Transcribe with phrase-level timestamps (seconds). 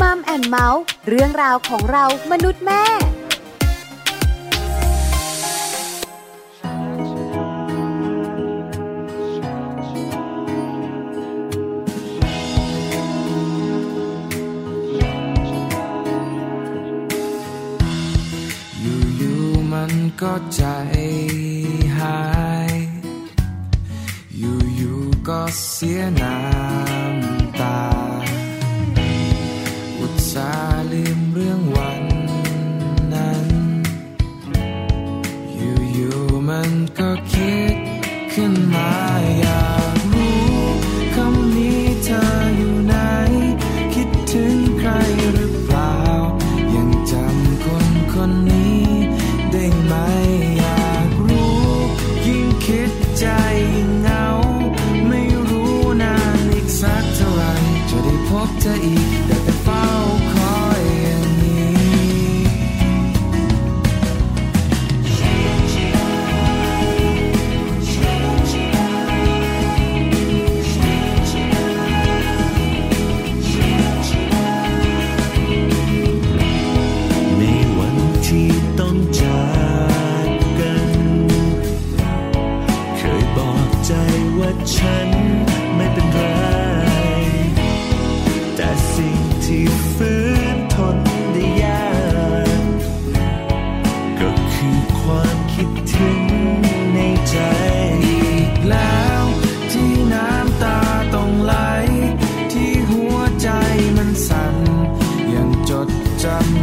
[0.00, 2.84] มัมแอนเมาส์เรื่องราวของเรามนุษย์แม่
[18.80, 19.92] อยู่ๆมัน
[20.22, 20.62] ก็ใจ
[21.98, 22.18] หา
[22.70, 22.74] ย
[24.38, 24.42] อ
[24.80, 25.40] ยู่ๆก็
[25.70, 26.53] เสียน้ำต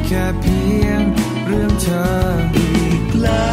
[0.07, 1.01] แค่เพียง
[1.45, 2.05] เรื่องเธอ
[2.55, 3.50] อีกแล้ว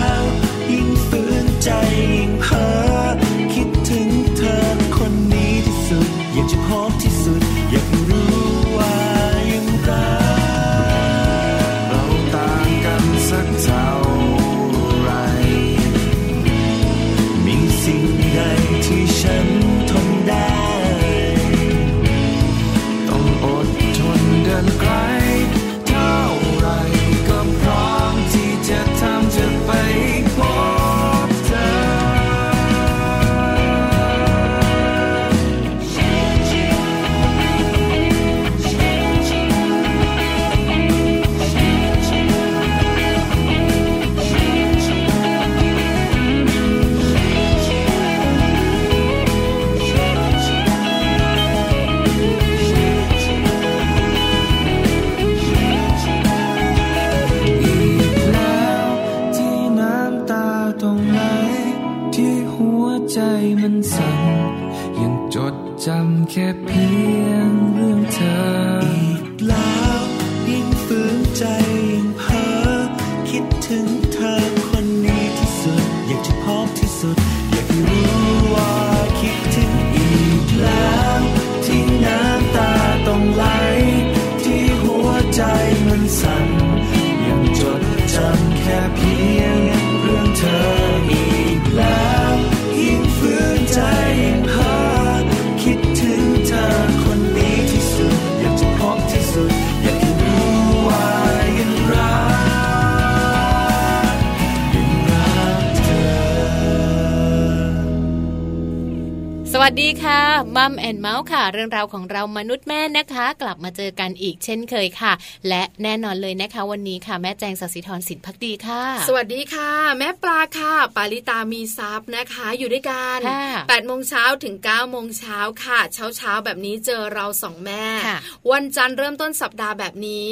[109.70, 110.22] สวัสดีค่ะ
[110.56, 115.12] Mom and Mouth ค่ะ เรื่องราวของเรามนุษย์แม่นะคะ กลับมาเจอกันอีกเช่นเคยค่ะ
[115.48, 128.16] และแน่นอนเลยนะคะ วันนี้ค่ะแม่แจงสศิธรสินพักดีค่ะ สวัสดีค่ะ แม่ปลาค่ะ ปาริตามีซับนะคะ อยู่ด้วยกันค่ะ8โมงเช้าถึง9โมงเช้าค่ะ เช้าเช้าๆแบบนี้เจอเราสองแม่ค่ะ
[128.50, 130.28] วันจันทร์เริ่มต้นสัปดาห์แบบนี้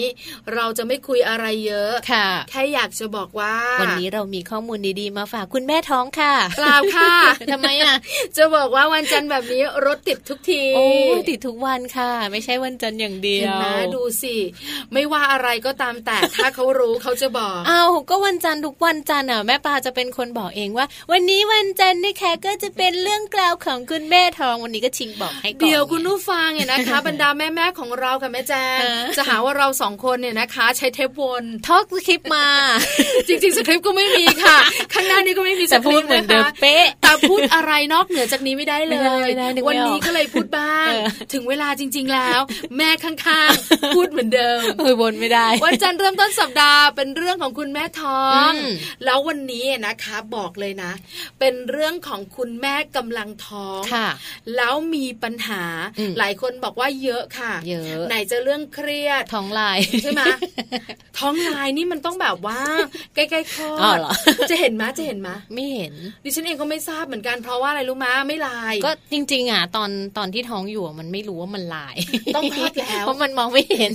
[0.55, 7.15] เราจะไม่คุยอะไรเยอะค่ะแค่อยากจะบอกว่า วันนี้เรามีข้อมูลดีๆมาฝากคุณแม่ท้องค่ะเปล่าค่ะ
[7.53, 7.95] ทำไมอะ
[8.37, 10.87] จะบอกว่าวันจันทร์แบบนี้รถติดทุกทีโอ้
[11.29, 13.67] ติดทุกวันค่ะ ไม่ใช่วันจันทร์อย่างเดียเห็นวไหม
[13.97, 14.37] ดูสิ
[14.93, 32.47] ไม่ว่าอะไรก็ตามแต่ถ้าเขารู้เขาจะบอกอ้าวก็วันจันทร์ทุกวันจันทร์อะแม่ปลาจะเป็นคนบอกเองว่า วันนี้วันจันทร์นะคะก็จะเป็นเรื่องกล่าวของคุณแม่ทองวันนี้ก็ชิงบอกให้ก่อนเดี๋ยวคุณผู้ฟังเนี่ยนะคะ บรรดาแม่ๆของเรากับแม่แจงเออจะหาว่าเราสองคนเนี่ยนะคะ ใช้เทปวนทอกคลิปมา
[33.29, 34.57] จริงๆสคริปต์ก็ไม่มีค่ะ
[34.93, 42.41] ข้างหน้านี้ก็ไม่มีสแต่คพูริดปต์เหมือนนะเดิมคะเป๊ะแต่พูดอะไรนอกเหนือจากนี้ไม่ได้เลไม่ได้ยไม่ได้นึกวัไม่ออกนี้ก็เลยพูดบ้างเออถึงเวลาจริง ๆแล้ว
[42.77, 48.73] แม่ข้างๆพูดเหมือนเดิมเออวนไม่ได้วันจันทร์เริ่มต้นสัปดาห์เป็นเรื่องของคุณแม่ท้องอืม
[49.05, 50.93] แล้ววันนี้นะคะบอกเลยนะ
[51.39, 54.09] เป็นเรื่องของคุณแม่กำลังท้องค่ะ
[54.57, 55.65] แล้วมีปัญหา
[55.99, 60.23] อืมหลายคนบอกว่าเยอะค่ะเยอะไหนจะเรื่องเครียดท้องลายใช่ไหม
[61.19, 62.61] ท้องลายนี่มันต้องแบบว่า
[63.15, 64.13] ใกล้ๆคลออ๋อดเหรอ
[64.51, 71.97] จะเห็นไหมจะเห็นไหมไม่เห็น ดิฉันเองก็ไม่ทราบเหมือนกันเพราะว่าอะไรรู้ไหมไม่ลายก็จริง ๆ อะ ตอนตอนที่ท้องอยู่อะมันไม่รู้ว่ามันลาย
[72.37, 73.93] ต้องคลอดแล้วเพราะมันมองไม่เห็น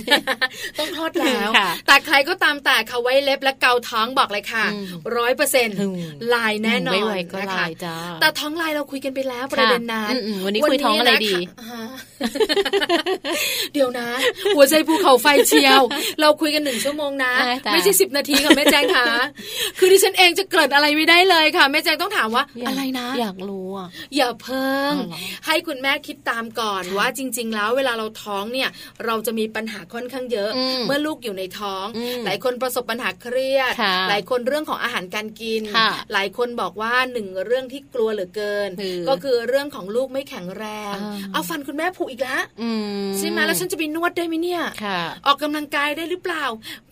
[0.78, 4.86] ต้องคลอดแล้วค่ะแต่ใครก็ตามแต่เขาไว้เล็บและเกาท้องบอกเลยค่ะอืม
[5.16, 5.96] ร้อยเปอร์เซ็นต์อืม
[6.34, 11.82] ลายแน่นอนไม่ไหวก็นะคะลายจ้าแต่ท้องลายเราคุยกันไปแล้วประเด็นนั้นอืมๆวันนี้คุยท้องอะไรดีวันนี้นะคะ
[13.72, 14.08] เดี๋ยวนะ
[14.56, 15.82] หัวใจภูเขาไฟเชียว
[16.20, 19.06] เราคุยกันหนึ่งชั่วโมงนะอ่าจ้ะไม่ใช่สิบนาทีค่ะแม่แจงค่ะ
[19.78, 25.01] คือดิฉันเองจะเกริดอะไรไม่ได้เลยค่ะแม่แจงต้องถามว่ายากอะไรนะ อยากรู้อะอย่าเพิ่งอ๋อเหรอ
[25.46, 28.68] ให้คุณแม่คิดตามก่อนค่ะว่าจริง ๆ แล้วเวลาเราท้องเนี่ย
[29.06, 42.70] เราจะมีปัญหาค่อนข้างเยอะอืมเมื่อลูกอยู่ในท้องอืมหลายคนประสบปัญหาเครียดค่ะหลายคนเรื่องของอาหารการกินค่ะหลายคนบอกว่าหนึ่งเรื่องที่กลัวเหลือเกินคือก็คือเรื่องของลูกไม่แข็งแรงอ่าเอาฟันคุณแม่ผุอีกแล้วอื
[43.04, 46.44] มใช่ไหมแล้วฉันจะไปนวดได้ไหมเนี่ยค่ะออกกำลังกายได้หรือเปล่า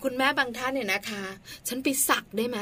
[0.03, 1.25] คุณแม่บางท่านเนี่ยนะคะ
[1.69, 2.59] ฉันไปสักได้ไหม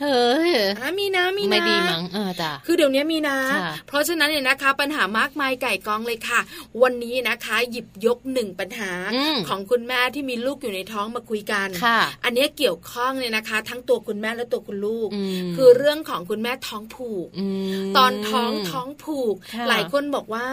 [0.00, 0.50] เฮ้ย
[0.80, 6.40] อะมีนะมีนะไม่ดีมั้งเออจ้ะคือเดี๋ยวนี้มีนะค่ะเพราะฉะนั้นเนี่ยนะคะ ปัญหามากมายไก่กองเลยค่ะ
[6.82, 17.46] วันนี้นะคะหยิบยกหนึ่งปัญหาอืมของคุณแม่ที่มีลูกอยู่ในท้องมาคุยกันค่ะอันนี้เกี่ยวข้องเนี่ยนะคะ ทั้งตัวคุณแม่และตัวคุณลูกอืมคือเรื่องของคุณแม่ท้องผูกอื
[17.82, 20.48] มตอนท้องท้องผูกค่ะหลายคนบอกว่า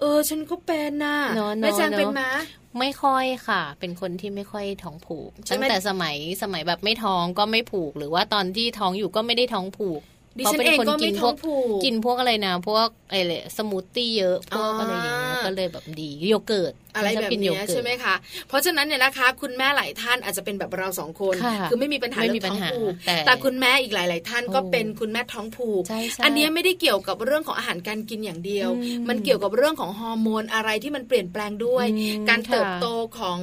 [0.00, 2.34] เออ ฉันก็เป็นน่ะเนอะเนอะแม่แจงเป็นเนอะ
[2.78, 10.00] ไหมไม่ค่อยค่ะ เป็นคนที่ไม่ค่อยท้องผูกใช่ไหมตั้งแต่สมัยสมัยแบบไม่ท้องก็ไม่ผูก หรือว่าตอนที่ท้องอยู่ก็ไม่ได้ท้องผูก
[10.38, 18.14] ดิฉันเองก็ไม่ท้องผูกกินพวกอะไรนะ พวกอะไรสมูทตี้เยอะพวกอะไรอย่างเงี้ยอ่าก็เลยแบบดีโยเกิร์ต อะไรชแบบกินโยเนี้ยเกิร์ตใช่ไหมคะ
[18.48, 32.86] เพราะฉะนั้นเนี่ยนะคะ คุณแม่หลายท่านอาจจะเป็นแบบเราสองคนค่ะคือไม่มีปัญหาไม่มีเรื่องท้องปัญหาผูกแต่แต่คุณแม่อีกหลาย ๆ ท่านก็โอ้เป็นคุณแม่ท้องผูกใช่ใช่อันเนี้ยไม่ได้เกี่ยวกับเรื่องของอาหารการกินอย่างเดียวอืมมันเกี่ยวกับเรื่องของฮอร์โมนอะไรที่มันเปลี่ยนแปลงด้วยอืมการเติบค่ะโต
[33.18, 33.38] ของ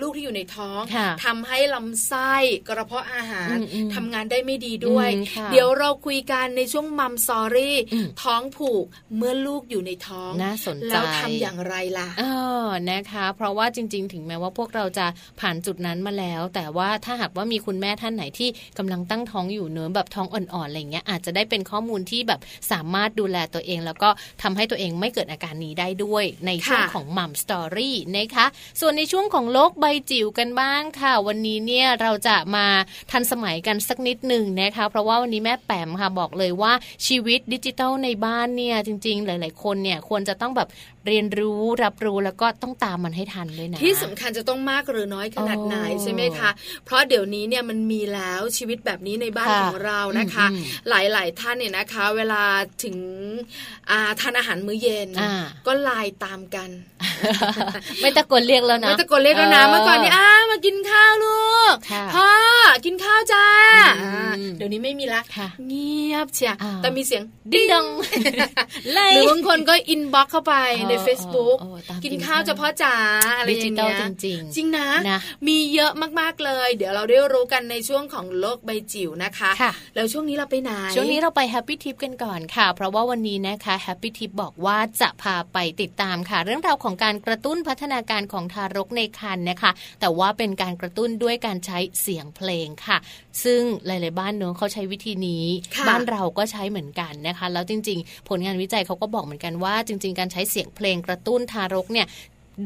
[0.00, 2.34] ลูกที่อยู่ในท้องค่ะทำให้ลำไส้
[2.68, 8.84] กระเพาะอาหารอืมอืมทำงานได้ไม่ดีด้วยอืมค่ะเดี๋ยวเราคุยกันในช่วงมัมซอรี่อืมท้องผูก
[9.16, 12.24] เมื่อลูกอยู่ในท้องน่าสนใจแล้วทำอย่างไรล่ะเอ
[12.64, 15.06] อนะคะ เพราะว่าจริง ๆ ถึงแม้ว่าพวกเราจะ
[15.40, 18.48] ผ่านจุดนั้นมาแล้ว แต่ว่าถ้าหากว่ามีคุณแม่ท่านไหนที่
[18.78, 22.40] กำลังตั้งท้องอยู่เนื้อะแบบท้องอ่อนๆอะไรเงี้ยอาจจะได้เป็นข้อมูลที่แบบ
[22.72, 24.10] สามารถดูแลตัวเอง แล้วก็
[24.42, 28.46] ทำให้ตัวเองไม่เกิดอาการนี้ได้ด้วยในช่วงค่ะของมัมสตอรี่นะคะ
[28.80, 32.66] ส่วนในช่วงของโลกใบจิ๋วกันบ้างค่ะ วันนี้เนี่ยเราจะมา
[33.10, 36.72] ทันสมัยกันสักนิดหนึ่งนะคะเพราะว่าวันนี้แม่แปมค่ะบอกเลยว่า
[37.06, 40.68] ชีวิตดิจิทัลในบ้านเนี่ยจริง ๆ หลาย ๆ คนเนี่ยควรจะต้องแบบ
[41.06, 46.50] เรียนรู้รับรู้แล้วก็ต้องตามมันให้ทันด้วยนะ ที่สำคัญจะต้องมากหรือน้อยขนาดไหนอ๋อใช่ไหมคะ
[46.84, 52.42] เพราะเดี๋ยวนี้เนี่ยมันมีแล้วชีวิตแบบนี้ในบ้านค่ะของเรานะคะอืมหลายๆท่านเนี่ยนะคะ เวลา
[52.84, 52.96] ถึง
[53.90, 55.32] อ่าทานอาหารมื้อเย็นอ่า
[55.66, 56.70] ก็ไลน์ตามกัน
[58.00, 62.28] ไม่ตะโกนเรียกแล้วนะไม่ตะโกนเรียกแล้วนะเมื่อก่อนนี่อ้ามากินข้าวลูกค่ะพ่อ
[62.84, 63.46] กินข้าวจ้า
[64.02, 67.22] อืมอ่าเดี๋ยวนี้ไม่มีละค่ะเงียบเชียอ่าแต่มีเสียง
[67.52, 67.86] ดิ้งดอง
[68.92, 70.54] ไล่หรือบางคนก็ inbox เข้าไป
[70.88, 72.94] ในเออ Facebook เออเออตามกินข้าวเฉพาะจ๋า
[73.38, 89.70] อะไรดิจิตอลอย่างเงี้ยจริงจริงนะนะ มีเยอะมากๆเลย เดี๋ยวเราได้รู้กันในช่วงของโลกใบจิ๋วนะคะค่ะแล้วช่วงนี้เราไปไหน ช่วงนี้เราไป Happy Tip กันก่อนค่ะ เพราะว่าวันนี้นะคะ Happy Tip บอกว่าจะพาไปติดตามค่ะ เรื่องราวของการกระตุ้นพัฒนาการของทารกในครรภ์นะคะ
[90.00, 92.98] แต่ว่าเป็นการกระตุ้นด้วยการใช้เสียงเพลงค่ะ
[93.44, 95.44] ซึ่งหลาย ๆ บ้านเนี่ยะเขาใช้วิธีนี้
[95.76, 102.06] ค่ะบ้านเราก็ใช้เหมือนกันนะคะ แล้วจริง ๆ ผลงานวิจัยเขาก็บอกเหมือนกันว่า จริง ๆ การใช้เสียงเพลงกระตุ้นทารกเนี่ย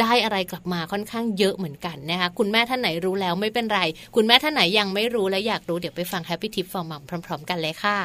[0.01, 3.81] ได้อะไรกลับมาค่อนข้างเยอะเหมือนกันนะคะคุณแม่ท่านไหนรู้แล้วไม่เป็นไร
[4.17, 7.99] คุณแม่ท่านไหนยังไม่รู้และอยากรู้เดี๋ยวไปฟัง Happy Tip for Mom พร้อม ๆ กันเลยค่ะ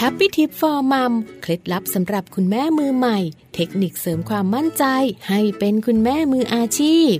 [0.00, 1.12] Happy Tip for Mom
[1.42, 3.18] เคล็ดลับสำหรับคุณแม่มือใหม่
[3.54, 4.84] เทคนิคเสริมความมั่นใจ
[5.28, 7.14] ให้เป็นคุณแม่มืออาชีพ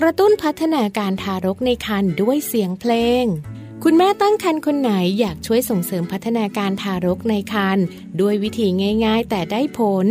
[0.00, 2.92] กระตุ้นพัฒนาการทารกในครรภ์ด้วยเสียงเพล
[3.22, 3.24] ง
[3.86, 7.84] คุณแม่ตั้งครรภ์คนไหนอยากช่วยส่งเสริมพัฒนาการทารกในครรภ์
[8.20, 8.66] ด้วยวิธี
[9.04, 10.06] ง่าย ๆ แต่ได้ผล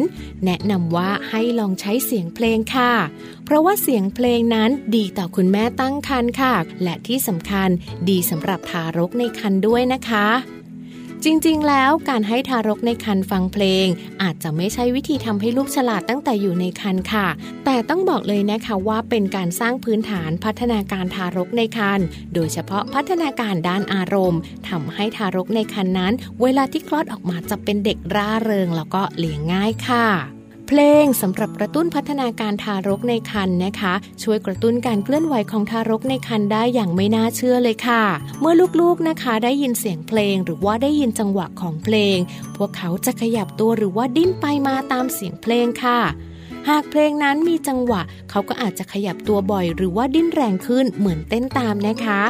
[0.45, 2.93] แนะนำว่าให้ลองใช้เสียงเพลงค่ะ
[3.45, 7.69] เพราะว่าเสียงเพลงนั้นดีต่อคุณแม่ตั้งครรภ์ค่ะ และที่สำคัญ
[8.09, 10.27] ดีสำหรับทารกในครรภ์ด้วยนะคะ
[11.25, 13.87] จริงๆ แล้วการให้ทารกในครรภ์ฟังเพลง
[14.21, 17.27] อาจจะไม่ใช่วิธีทำให้ลูกฉลาดตั้งแต่อยู่ในครรภ์ค่ะ
[17.65, 30.40] แต่ต้องบอกเลยนะคะว่าเป็นการสร้างพื้นฐานพัฒนาการทารกในครรภ์โดยเฉพาะพัฒนาการด้านอารมณ์ทำให้ทารกในครรภ์นั้น เวลาที่คลอดออกมาจะเป็นเด็กร่าเริงแล้วก็เลี้ยงง่ายค่ะ
[30.73, 38.03] เพลงสำหรับกระตุ้นพัฒนาการทารกในครรภ์นะคะ ช่วยกระตุ้นการเคลื่อนไหวของทารกในครรภ์ได้อย่างไม่น่าเชื่อเลยค่ะ
[38.39, 42.17] เมื่อลูกๆนะคะได้ยินเสียงเพลง หรือว่าได้ยินจังหวะของเพลง
[42.55, 45.99] พวกเขาจะขยับตัวหรือว่าดิ้นไปมาตามเสียงเพลงค่ะ
[46.69, 52.21] หากเพลงนั้นมีจังหวะ เขาก็อาจจะขยับตัวบ่อย หรือว่าดิ้นแรงขึ้นเหมือนเต้นตามนะคะ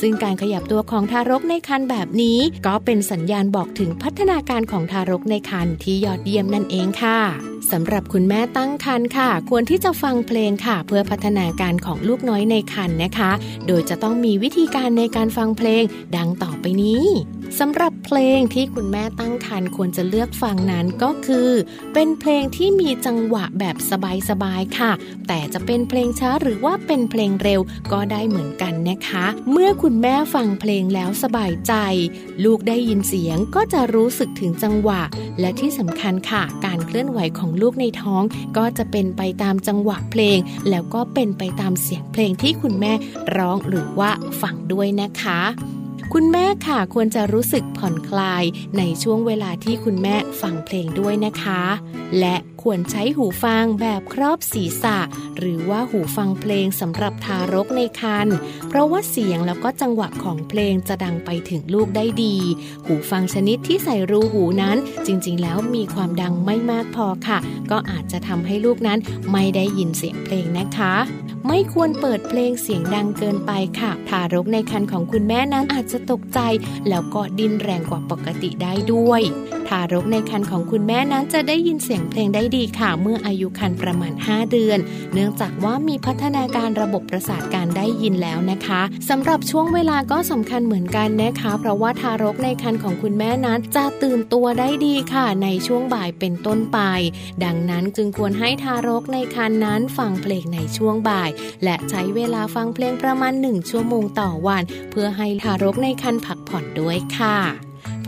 [0.00, 7.18] ซึ่งการขยับตัวของทารกในครรภ์แบบนี้ ก็เป็นสัญญาณบอกถึงพัฒนาการของทารกในครรภ์ที่ยอดเยี่ยมนั่นเองค่ะ
[7.72, 13.32] สำหรับคุณแม่ตั้งครรภ์ค่ะ ควรที่จะฟังเพลงค่ะ เพื่อพัฒนาการของลูกน้อยในครรภ์นะคะ
[13.66, 15.82] โดยจะต้องมีวิธีการในการฟังเพลง
[16.16, 17.04] ดังต่อไปนี้
[17.58, 21.50] สำหรับเพลงที่คุณแม่ตั้งครรภ์ควรจะเลือกฟังนั้นก็คือ
[21.94, 23.76] เป็นเพลงที่มีจังหวะแบบ
[24.28, 24.92] สบายๆค่ะ
[25.28, 27.60] แต่จะเป็นเพลงช้าหรือว่าเป็นเพลงเร็ว
[27.92, 31.72] ก็ได้เหมือนกันนะคะ เมื่อคุณุณแม่ฟังเพลงแล้วสบายใจ
[32.44, 35.02] ลูกได้ยินเสียงก็จะรู้สึกถึงจังหวะ
[35.40, 38.22] และที่สำคัญค่ะ การเคลื่อนไหวของลูกในท้อง
[38.56, 40.38] ก็จะเป็นไปตามจังหวะเพลง
[40.70, 42.92] แล้วก็เป็นไปตามเสียงเพลงที่คุณแม่
[43.36, 45.40] ร้องหรือว่าฟังด้วยนะคะ
[46.14, 48.44] คุณแม่ค่ะควรจะรู้สึกผ่อนคลาย
[48.78, 51.62] ในช่วงเวลาที่คุณแม่ฟังเพลงด้วยนะคะ
[52.18, 54.98] และควรใช้หูฟังแบบครอบศีรษะ
[55.38, 58.36] หรือว่าหูฟังเพลงสำหรับทารกในครรภ์
[58.68, 62.36] เพราะว่าเสียงแล้วก็จังหวะของเพลงจะดังไปถึงลูกได้ดี
[62.86, 67.38] หูฟังชนิดที่ใส่รูหูนั้น จริงๆ แล้วมีความดังไม่มากพอค่ะ
[67.70, 68.98] ก็อาจจะทำให้ลูกนั้น
[69.32, 70.94] ไม่ได้ยินเสียงเพลงนะคะ
[71.46, 76.40] ไม่ควรเปิดเพลงเสียงดังเกินไปค่ะ ทารกในครรภ์ของคุณแม่นั้นอาจจะตกใจ
[76.88, 79.20] แล้วก็ดิ้นแรงกว่าปกติได้ด้วย
[79.68, 84.78] ทารกในครรภ์ของคุณแม่นั้นจะได้ยินเสียงเพลงได้ดีค่ะ เมื่ออายุครรภ์ประมาณ 5 เดือน
[85.14, 96.78] เนื่องจากว่ามีพัฒนาการระบบประสาทการได้ยินแล้วนะคะสำหรับช่วงเวลาก็สำคัญเหมือนกันนะคะ เพราะว่าทารกในครรภ์ของคุณแม่นั้น จะตื่นตัวได้ดีค่ะ ในช่วงบ่ายเป็นต้นไป
[97.44, 101.30] ดังนั้นจึงควรให้ทารกในครรภ์นั้นฟังเพลงในช่วงบ่าย
[101.64, 107.36] และใช้เวลาฟังเพลงประมาณ 1 ชั่วโมงต่อวัน เพื่อให้ทารกในครรภ์พักผ่อนด้วยค่ะ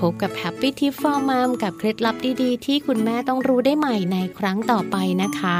[0.00, 5.58] พบกับ Happy Tip for Mom กับเคล็ดลับดีๆ ที่คุณแม่ต้องรู้ได้ใหม่ในครั้งต่อไปนะคะ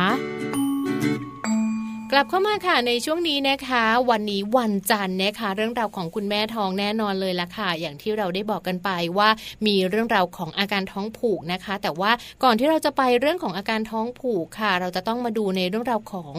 [2.13, 9.29] กลับเข้ามาค่ะในช่วงนี้นะคะ วันนี้วันจันทร์นะคะ เรื่องราวของคุณแม่ท้องแน่นอนเลยละค่ะ อย่างที่เราได้บอกกันไปว่า
[9.67, 12.13] มีเรื่องราวของอาการท้องผูกนะคะ แต่ว่า
[12.45, 16.35] ก่อนที่เราจะไปเรื่องของอาการท้องผูกค่ะ เราจะต้องมาดูในเรื่องราวของ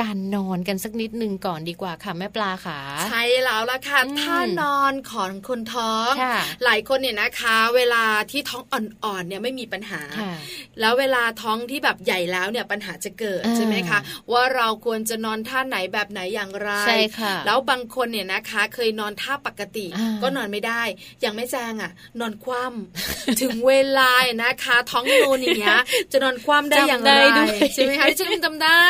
[0.00, 10.32] การนอนกันสักนิดนึงก่อนดีกว่าค่ะแม่ปลาค่ะใช่แล้วล่ะค่ะอืมถ้านอนของคนท้องค่ะหลายคนเนี่ยนะคะ เวลาที่ท้องอ่อนๆเนี่ยไม่มีปัญหาค่ะ
[10.80, 13.98] แล้วเวลาท้องที่แบบใหญ่แล้วเนี่ยปัญหาจะเกิดอ่าใช่ไหมคะ
[14.32, 20.82] ว่าเราควรจะนอนท่าไหนแบบไหนอย่างไรใช่ค่ะแล้วบางคนเนี่ยนะคะ เคยนอนท่าปกติอ่าก็นอนไม่ได้
[21.20, 24.10] อย่างไม่แจงอะ นอนคว่ำถึงเวลา
[24.42, 25.80] นะคะ ท้องนูนอย่างเงี้ย
[26.12, 28.82] จะนอนคว่ำได้อย่างไรจำได้ด้วยใช่ไหมคะที่ฉันจำได้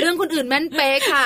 [0.00, 1.24] เรื่องคนอื่นแม่นเป๊ะค่ะ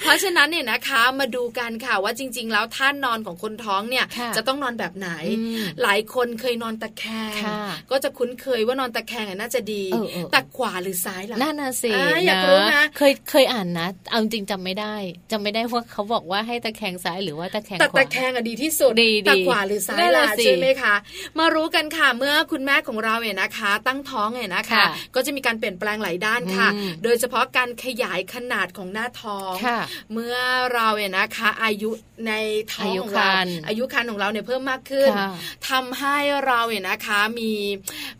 [0.00, 14.94] เพราะฉะนั้นเนี่ยนะคะมาดูกันค่ะว่าจริง ๆ แล้วท่านอนของคนท้องเนี่ยค่ะจะต้องนอนแบบไหนอืมหลายคนเคยนอนตะแคงค่ะก็จะคุ้นเคยว่านอนตะแคงอะน่าจะดีเออเออแต่ขวาหรือซ้ายล่ะน่านาสิอ่าอยากรู้นะเคยเคยอ่านนะ เอาจริงจำไม่ได้
[15.30, 20.94] จำไม่ได้ว่าเขาบอกว่าให้ตะแคงซ้ายหรือว่าตะแคงแต่ขวาตะแคงอะดีที่สุดดีดีแต่ขวาหรือซ้ายนั่นล่ะน่ะสิใช่ไหมคะ
[21.38, 29.80] มารู้กันค่ะเมื่อคุณแม่ของเราเนี่ยนะคะ ตั้งท้องเนี่ยนะคะค่ะก็จะมีการเปลี่ยนแปลงหลายด้านค่ะอืมโดยเฉพาะการขยายขนาดของหน้าท้องค่ะ
[30.12, 30.36] เมื่อ
[30.74, 31.90] เราเนี่ยนะคะ อายุ
[32.28, 32.32] ใน
[32.72, 35.30] ท้องของเราอายุครรภ์อายุครรภ์ของเราเนี่ยเพิ่มมากขึ้นค่ะ
[35.68, 36.16] ทำให้
[36.46, 37.50] เราเนี่ยนะคะมี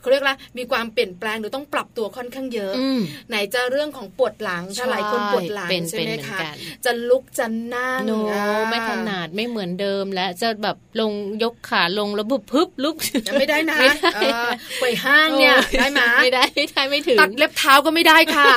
[0.01, 12.97] เขาเรียกว่ามีความเปลี่ยนแปลงหรือต้องปรับตัวค่อนข้างเยอะอืมไหนจะเรื่องของปวดหลังถ้าหลายคนปวดหลังเป็นใช่ไหมเป็นเหมือนคะกันจะลุกจะนั่งโนอ่าไม่ขนาดไม่เหมือนเดิม และจะแบบลงยกขาลงแล้วบึบพึบลุก
[13.27, 14.49] ยังไม่ได้นะไม่ได้เออ
[14.81, 18.53] ไปห้างเนี่ยได้ไหมไม่ได้ไม่ได้ไม่ถึงตัดเล็บเท้าก็ไม่ได้ค่ะ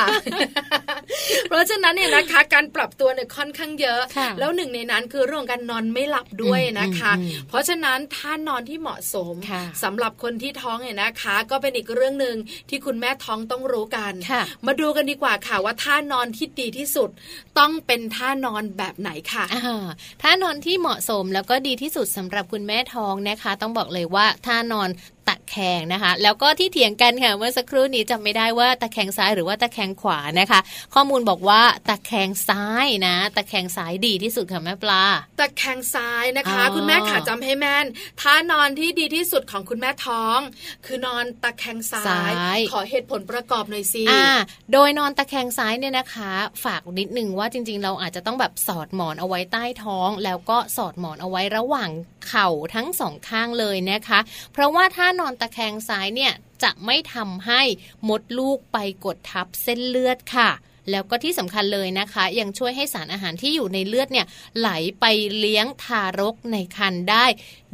[1.52, 12.36] เพราะฉะนั้นเนี่ยนะคะการปรับตัวเนี่ยค่อนข้างเยอะค่ะแล้วหนึ่งในนั้นคือเรื่องของการนอนไม่หลับด้วยนะคะอืมอืมเพราะฉะนั้นถ้านอนที่เหมาะสมค่ะสำหรับคนที่ท้องเนี่ยนะคะ ก็เป็นอีกเรื่องหนึ่ง
[12.68, 17.10] ที่คุณแม่ท้องต้องรู้กันค่ะมาดูกันดีกว่าค่ะว่าท่านอนที่ดีที่สุด
[17.58, 19.86] ต้องเป็นท่านอนแบบไหนค่ะอ่า
[20.22, 24.90] ท่านอนที่เหมาะสมแล้วก็ดีที่สุดสำหรับคุณแม่ท้องนะคะ ต้องบอกเลยว่าท่านอน
[25.28, 30.60] ตะแคงนะคะ แล้วก็ที่เถียงกันค่ะเมื่อสักครู่นี้จำไม่ได้ว่าตะแคงซ้ายหรือว่าตะแคงขวานะคะ
[30.94, 35.04] ข้อมูลบอกว่าตะแคงซ้ายนะ ตะแคงซ้ายดีที่สุดค่ะแม่ปลา
[35.40, 37.86] ตะแคงซ้ายนะคะอ๋อคุณแม่ขาจำให้แม่น
[38.20, 40.38] ท่านอนที่ดีที่สุดของคุณแม่ท้อง
[40.86, 42.32] คือนอนตะแคงซ้าย
[42.72, 44.26] ขอเหตุผลประกอบหน่อยสิอ่า
[44.72, 46.32] โดยนอนตะแคงซ้ายเนี่ยนะคะ
[46.64, 51.90] ฝากนิดนึงว่าจริง ๆ เราอาจจะต้องแบบสอดหมอนเอาไว้ใต้ท้อง แล้วก็สอดหมอนเอาไว้ระหว่าง
[52.28, 54.20] เข่าทั้งสองข้างเลยนะคะ
[54.52, 57.62] เพราะว่าถ้านอนตะแคงซ้ายเนี่ยจะไม่ทำให้
[58.08, 60.50] มดลูกไปกดทับเส้นเลือดค่ะ
[60.90, 64.26] แล้วก็ที่สำคัญเลยนะคะ ยังช่วยให้สารอาหารที่อยู่ในเลือดเนี่ย
[64.58, 65.04] ไหลไป
[65.38, 67.26] เลี้ยงทารกในครรภ์ได้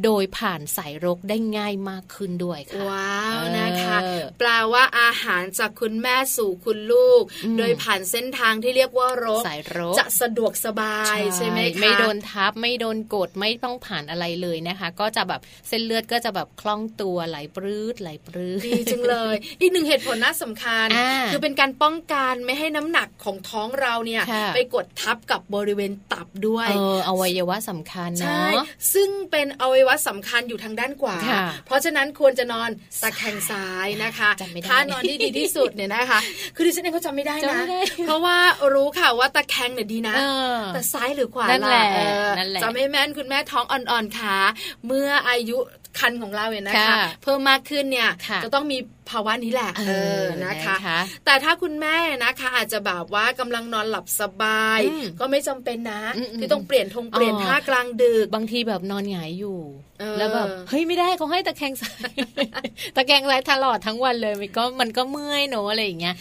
[0.05, 32.69] โดยผ่านสายรกได้ง่ายมากขึ้นด้วยค่ะว้าวนะคะเออแปลว่าอาหารจากคุณแม่สู่คุณลูกอืมโดยผ่านเส้นทางที่เรียกว่ารกสายรกจะสะดวกสบายใช่ไหมคะไม่โดนทับไม่โดนกดไม่ต้องผ่านอะไรเลยนะคะ ก็จะแบบเส้นเลือดก็จะแบบคล่องตัวไหลปรื้ดไหลปรื้ดดีจังเลย อีกหนึ่งเหตุผลน่าสำคัญอ่าคือเป็นการป้องกันไม่ให้น้ำหนักของท้องเราเนี่ยค่ะไปกดทับกับบริเวณตับด้วยเอออวัยวะสำคัญใช่เนาะซึ่งเป็นอวัยวะสำคัญอยู่ทางด้านขวาค่ะเพราะฉะนั้นควรจะนอน
[33.03, 36.19] ตะแคงซ้ายนะคะจำไม่ได้ถ้านอนที่ดีที่สุดเนี่ยนะคะ
[36.55, 38.37] คือดิฉันเองก็จำไม่ได้จำนะไม่ได้เพราะว่า
[38.73, 40.21] รู้ค่ะว่าตะแคงเนี่ยดีนะเอ
[40.57, 44.37] อแต่ซ้ายหรือขวานั่นแหละเออนั่นแหละจำให้แม่นคุณแม่ท้องอ่อนๆค่ะ
[44.87, 45.57] เมื่ออายุ
[45.99, 48.77] คันของเราเนี่ยนะคะค่ะเพิ่มมากขึ้นเนี่ยค่ะจะต้องมี
[49.11, 59.59] ภาวะนี้แหละเอเอออนะคะนะคะ แต่ถ้าคุณแม่นะคะอาจจะแบบว่ากำลังนอนหลับสบายอืมก็ไม่จำเป็นนะอืมๆที่ต้องเปลี่ยนทงเปลี่ยนอ๋อท่ากลางดึกบางทีแบบนอนหงายอยู่
[59.99, 62.11] เออแล้วแบบเฮ้ยไม่ได้เขาให้ตะแคงซ้าย
[62.95, 66.15] ตะแคงซ้ายตลอดทั้งวันเลยมันก็มันก็เมื่อยเนอะอะไรอย่างเงี้ย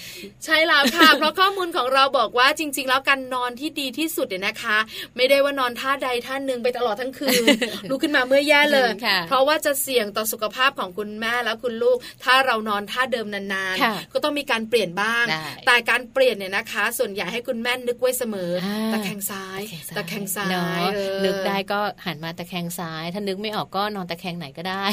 [0.45, 4.79] ใช่แล้วค่ะ เพราะข้อมูลของเราบอกว่าจริง ๆ แล้วการนอนที่ดีที่สุดเนี่ยนะคะ
[5.17, 7.43] ไม่ได้ว่านอนท่าใดท่าหนึ่งไปตลอดทั้งคืน
[7.91, 19.61] ลุกขึ้นมาเมื่อแย่เลยค่ะเพราะว่าจะเสี่ยงต่อสุขภาพของคุณแม่และคุณลูก ถ้าเรานอนท่าเดิมนานค่ะๆก็ต้องมีการเปลี่ยนบ้างได้แต่การเปลี่ยนเนี่ยนะคะ ส่วนใหญ่ให้คุณแม่นึกไว้เสมออาตะแคงซ้าย
[19.97, 24.85] ตะแคงซ้าเนอะยเออนึกได้ก็หันมาตะแคงซ้าย ถ้านึกไม่ออกก็นอนตะแคงไหนก็ได้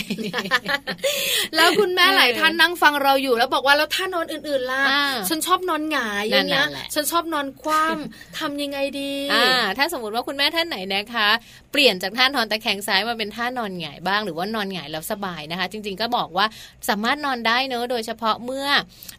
[1.56, 11.27] แล้วคุณแม่หลายท่านนั่งฟังเราอยู่แล้วบอกว่าแล้วท่านอนอื่นๆล่ะอ่าฉันชอบนอนหงายอย่างเงี้ยนั่นแหละฉันชอบนอนคว่ำทำยังไงดีอ่าถ้าสมมติว่าคุณแม่ท่านไหนนะคะ
[11.72, 16.46] เปลี่ยนจากท่านอนตะแคงซ้ายมาเป็นท่านอนหงายบ้างหรือว่านอนหงายแล้วสบายนะคะ จริง ๆก็บอกว่า
[16.89, 18.67] สามารถนอนได้เนอะโดยเฉพาะเมื่อ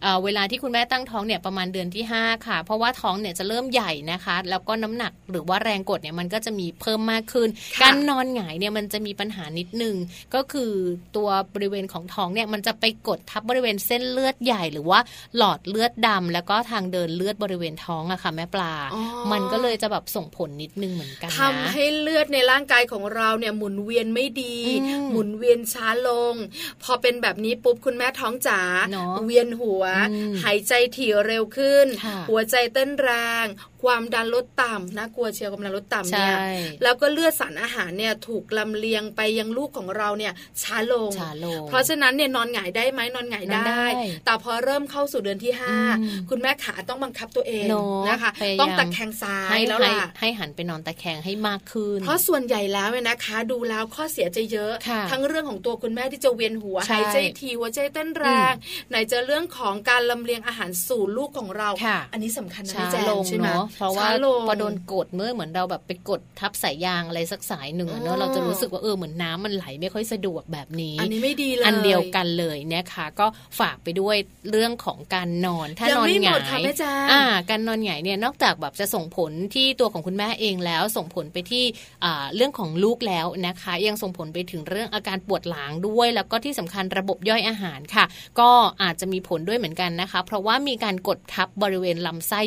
[0.03, 9.97] เออเวลาที่คุณแม่ตั้งท้องเนี่ยประมาณเดือนที่ 5 ค่ะ เพราะว่าท้องเนี่ยจะเริ่มใหญ่นะคะ แล้วก็น้ำหนักหรือว่าแรงกดเนี่ยมันก็จะมีเพิ่มมากขึ้นค่ะการนอนหงายเนี่ยมันจะมีปัญหานิดนึง
[10.35, 10.73] ก็คือ
[11.17, 15.01] ตัวบริเวณของท้องเนี่ยมันจะไปกดทับบริเวณเส้นเลือดใหญ่ หรือว่า
[15.37, 26.35] หลอดเลือดดำแล้วก็ทางเดินเลือดบริเวณท้องอะค่ะแม่ปลาอ๋อมันก็เลยจะแบบส่งผลนิดนึงเหมือนกันนะทำให้เลือดในร่างกายของเราเนี่ยหมุนเวียนไม่ดีอืมหมุนเวียนช้าลง
[26.83, 33.11] พอเป็นแบบนี้ปุ๊บคุณแม่ท้องจ๋าเนอะเวียนหัวอืมหายใจถี่เร็วขึ้นค่ะหัวใจเต้นแร
[33.45, 33.47] ง
[33.87, 36.37] ความดันลดต่ำน่ากลัวเชียวความดันลดต่ำใช่เนี่ย
[36.83, 58.53] แล้วก็เลือดสารอาหารเนี่ยถูกลำเลียงไปยังลูกของเราเนี่ยช้าลงช้าลงเพราะฉะนั้นเนี่ยนอนหงายได้ไหมนอนหงายนอนได้ได้ แต่พอเริ่มเข้าสู่เดือนที่ห้าอืมคุณแม่ขาต้องบังคับตัวเองเนอะนะคะพยายามต้องตะแคงซ้ายให้แล้วให้ล่ะให้หันไปนอนตะแคงให้มากขึ้น เพราะส่วนใหญ่แล้วเนี่ยนะคะ ดูแล้วข้อเสียจะเยอะค่ะทั้งเรื่องของตัวคุณแม่ที่จะเวียนหัวใช่หายใจทีหัวใจเต้นแรง
[58.89, 73.26] ไหนจะเรื่องของการลำเลียงอาหารสู่ลูกของเราค่ะอันนี้สำคัญนะช้าพี่แจลงงใช่ไหมเนาะเพราะว่าช้ลงพอโดนกดเมื่อเหมือนเราแบบไปกดทับสายยางอะไรสักสายหนึ่งอะเนอ๋อะอเราจะรู้สึกว่าเออเหมือนน้ำมันไหลไม่ค่อยสะดวกแบบนี้ อันนี้ไม่ดีเลยอันเดียวกันเลยนะคะ ก็
[73.60, 74.17] ฝากไปด้วย
[74.50, 81.65] เรื่องของการนอน ถ้ายังนอนไม่หหมงาดค่ะยแม่แจงอ่า การนอนหงายเนี่ยนอกจากแบบจะส่งผลที่ตัวของคุณแม่เองแล้ว ส่งผลไปที่
[82.04, 88.04] อ่าเรื่องของลูกแล้วนะคะ ยังส่งผลไปถึงเรื่องอาการปวดหลังด้วย แล้วก็ที่สำคัญระบบย่อยอาหารค่ะ
[88.41, 88.50] ก็
[88.82, 92.41] อาจจะมีผลด้วยเหมือนกันนะคะ เพราะว่ามีการกดทับบริเวณลำไส้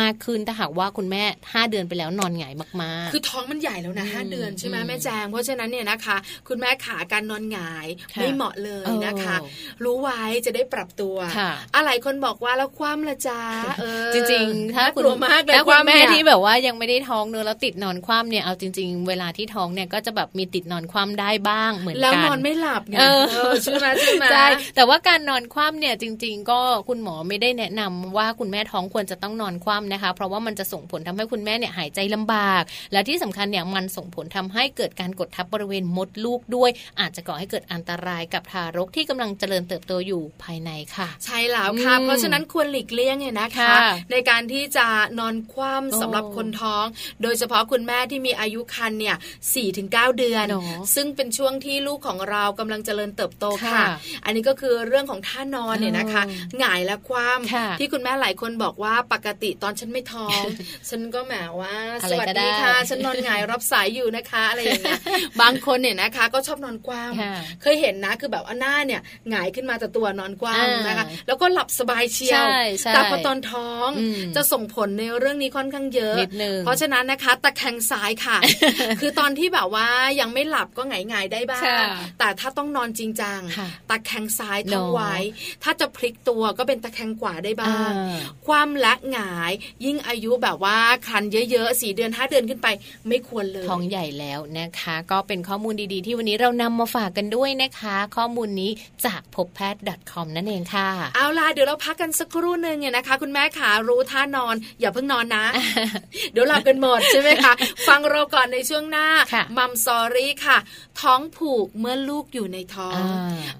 [0.00, 6.16] มากขึ้นถ้าหากว่าคุณแม่ 5 เดือนไปแล้วนอนหงายมากๆ คือท้องมันใหญ่แล้วนะห้าอืมเดือนใช่ไหมอืมแม่แจง เพราะฉะนั้นเนี่ยนะคะ
[6.48, 13.40] คุณแม่ขาการนอนหงายค่ะไม่เหมาะเลยนะคะเออรู้ไว้จะได้ปรับตัวค่ะอะไรคนบอกว่าแล้วคว่ำละจ้า
[13.80, 44.86] เออจริงๆ ถ้าน่คุณกลัวมากเลยถ้าคุณแม่วามเนี่ยที่แบบว่ายังไม่ได้ท้องเนื้อะแล้วติดนอนคว่ำเนี่ยเอาจริง ๆ เวลาที่ท้องเนี่ยก็จะแบบมีติดนอนคว่ำได้บ้างเหมือนกันแล้วนอนไม่หลับไงเออเออใช่ไหมใช่ไหมใช่แต่ว่าการนอนคว่ำเนี่ยจริง ๆ ก็คุณหมอไม่ได้แนะนำว่าคุณแม่ท้องควรจะต้องนอนคว่ำนะคะ เพราะว่ามันจะส่งผลทำให้คุณแม่เนี่ยหายใจลำบาก และที่สำคัญเนี่ยมันส่งผลทำให้เกิดการกดทับบริเวณมดลูกด้วย อาจจะก่อให้เกิดอันตรายกับทารกที่กำลังเจริญเติบโตอยู่ภายในค่ะ ใช่แล้วค่ะอืมเพราะฉะนั้นควรหลีกเลี่ยงเนี่ยนะคะค่ะในการที่จะ
[45.18, 46.84] นอนคว่ำโอ้สำหรับคนท้อง
[47.22, 49.16] โดยเฉพาะคุณแม่ที่มีอายุครรภ์เนี่ย
[49.54, 53.86] สี่ถึงเเดือนเนอะซึ่งเป็นช่วงที่ลูกของเรากำลังเจริญเติบโตค่ะค่ะ
[54.24, 60.42] อันนี้ก็คือเรื่องของท่านอนเนี่ยนะคะเออหงายและคว่ค่ะำที่คุณแม่หลายคนบอกว่าปกติตอนฉันไม่ท้อง
[60.88, 65.00] ฉันก็แหมว่าอะสไรวัสก็ได้ดีค่ะฉันนอนหงายรับสายอยู่นะคะอะไรอย่างเงี้ย
[65.42, 78.38] บางคนเนี่ยนะคะ ก็ชอบนอนคว่ำค่ะเคยเห็นนะคือแบบว่าหน้าเนี่ยหงายขึ้นมาแต่ตัวนอนกว้างอ่านนะคะ แล้วก็หลับสบายเชียวใช่ใช่แต่พอตอนท้องอืมจะส่งผลในเรื่องนี้ค่อนข้างเยอะนิดนึงเพราะฉะนั้นนะคะตะแคงซ้ายค่ะ
[79.00, 79.88] คือตอนที่แบบว่า
[80.20, 81.86] ยังไม่หลับก็หงายหงายๆได้บ้างค่ะ
[82.18, 85.14] แต่ถ้าต้องนอนจริงจังค่ะตะแคงซ้ายท้องเนอะไว้
[85.62, 89.52] ถ้าจะพลิกตัวก็เป็นตะแคงขวาได้บ้างอ่าความและหงาย
[89.84, 92.68] ยิ่งอายุแบบว่าครันเยอะๆสี่เดือนห้าเดือนขึ้นไป
[93.08, 98.70] ไม่ควรเลยท้องใหญ่แล้วนะคะ ก็เป็นข้อมูลดีๆ ที่วันนี้เรานำมาฝากกันด้วยนะคะ ข้อมูลนี้
[99.04, 105.44] จากพบแพทย์ .com นั่นเองค่ะ เอาล่ะเดี๋ยวเราพักกันสักครู่หนึ่งเนี่ยนะคะ คุณแม่ขารู้ท่านอน อย่าเพิ่งนอนนะ
[106.32, 107.52] เดี๋ยวหลับกันหมดใช่ไหมคะ
[107.88, 110.58] ฟังเราก่อนในช่วงหน้าค่ะมัมซอรี่ค่ะ
[111.00, 113.00] ท้องผูกเมื่อลูกอยู่ในท้อง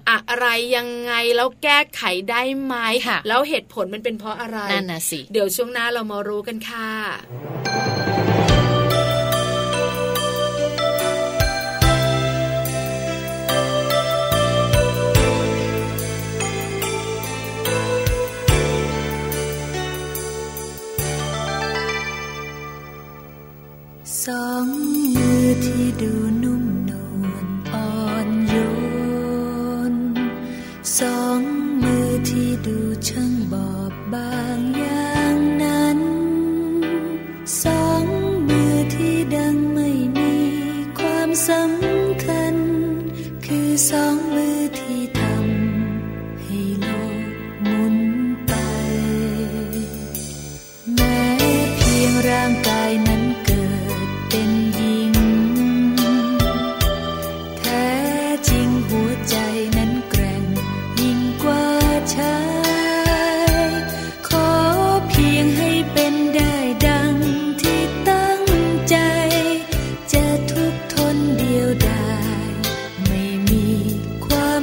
[0.07, 2.75] อ่าอะไรยังไงแล้วแก้ไขได้ไหม
[3.07, 6.75] ค่ะแล้วเหตุผลมันเป็นเพราะอะไรนั่นน่ะสิเดี๋ยวช่วงหน้าเรามารู้กันค่ะสอ
[24.63, 24.65] ง
[25.15, 28.55] มือที่ดูนุ่มนวลอ่อนโย
[29.91, 29.95] น
[30.99, 31.41] สอง
[31.81, 32.77] มือที่ดู
[33.07, 34.66] ช่างบอบบางอย่าง
[41.47, 44.16] ความ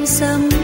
[0.07, 0.64] ค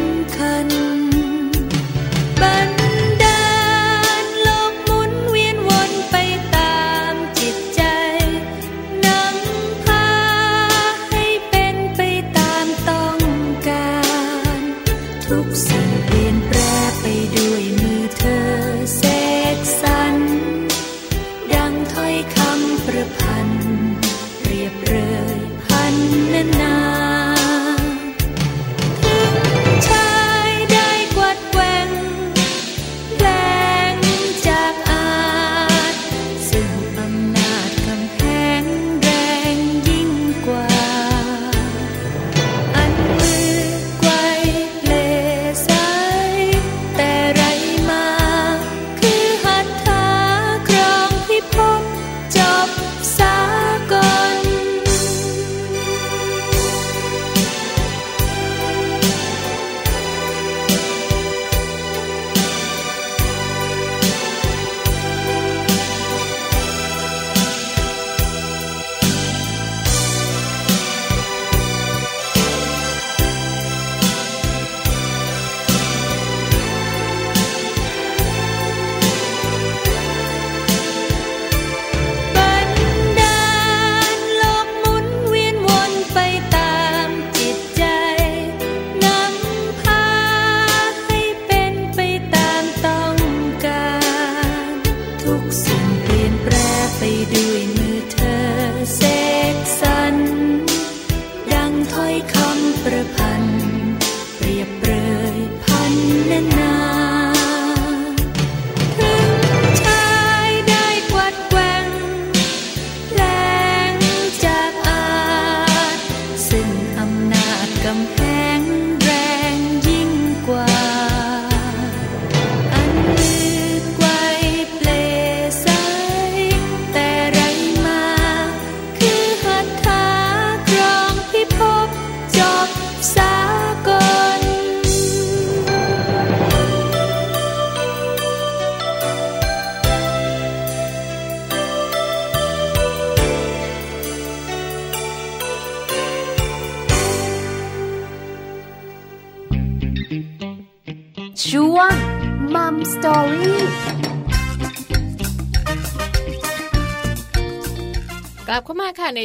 [106.40, 106.79] นน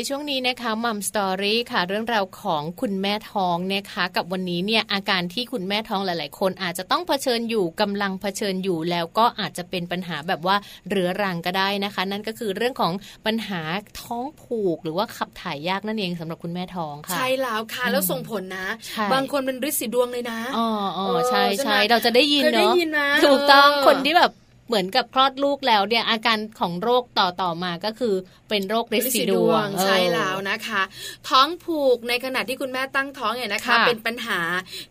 [0.10, 10.56] ช่วงนี้นะคะมัมสตอรี่ค่ะ เรื่องราวของคุณแม่ท้องนะคะกับวันนี้เนี่ยอาการที่คุณแม่ท้องหลาย ๆ คนอาจจะต้องเผชิญอยู่กำลังเผชิญอยู่แล้วก็อาจจะเป็นปัญหาแบบว่า
[10.90, 12.94] เรื้อรังก็ได้นะคะ นั่นก็คือเรื่องของ
[13.26, 13.62] ปัญหา
[14.02, 24.32] ท้องผูกหรือว่าขับถ่ายยากนั่นเองสำหรับคุณแม่ท้องค่ะใช่แล้วค่ะแล้วส่งผลนะใช่บางคนเป็นฤทธิ์สีดวงเลยนะอ๋ออ๋อเออใช่ใช่ใช่ไหมเราจะได้ยินเคยได้เนาะยินนะถูกต้องเออคนที่แบบ
[24.68, 28.16] เหมือนกับคลอดลูกแล้วเนี่ยอาการของโรคต่อต่อมาก็คือ
[28.50, 30.82] เป็นโรคฤทธิ์สีดวงใช่เออแล้วนะคะ
[31.30, 34.40] ท้องผูกในขณะที่คุณแม่ตั้งท้องเนี่ยนะคะค่ะเป็นปัญหา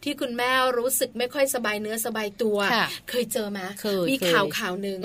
[0.04, 4.98] ที่คุณแม่รู้สึกไม่ค่อยสบายเนื้อสบายตัวค่ะเคยเจอไหมเคยมีเคยข่าวข่าวหนึ่ง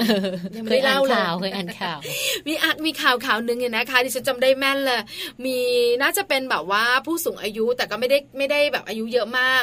[0.55, 1.99] ยังเคไม่ยได้อ่านเล่าเลยข่าวเคยอ่านข่าว
[2.47, 5.01] มีอักมีข่าวข่าวหนึ่งเนี่ยนะคะดิฉันจำได้แม่นเลย
[5.45, 5.57] มี
[6.01, 9.61] น่าจะเป็นแบบว่าผู้สูงอายุแต่ก็ไม่ได้ไม่ได้แบบอายุเยอะมาก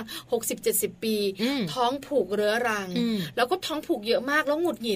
[0.53, 4.95] 60-70 ปีอืมท้องผูกเรื้อรังอืมแล้วก็ท้องผูกเยอะมากแล้วหงุดหงิ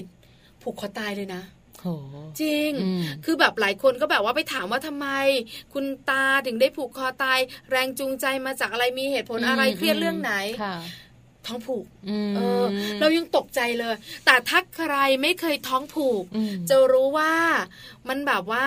[0.63, 1.43] ผูกคอตายเลยนะ
[1.81, 1.87] โห
[2.41, 5.07] จริงอืมคือแบบหลายคนก็แบบว่าไปถามว่าทำไม
[5.73, 7.39] คุณตาถึงได้ผูกคอตาย
[7.71, 10.75] แรงจูงใจมาจากอะไรมีเหตุผลอะไรเครียดเรื่องไหนค่ะ
[11.47, 12.63] ท้องผูกอืมเออ
[12.99, 13.95] เรายังตกใจเลย
[14.25, 17.33] แต่ถ้าใครไม่เคยท้องผูกอืมจะรู้ว่า
[18.09, 18.65] มันแบบว่า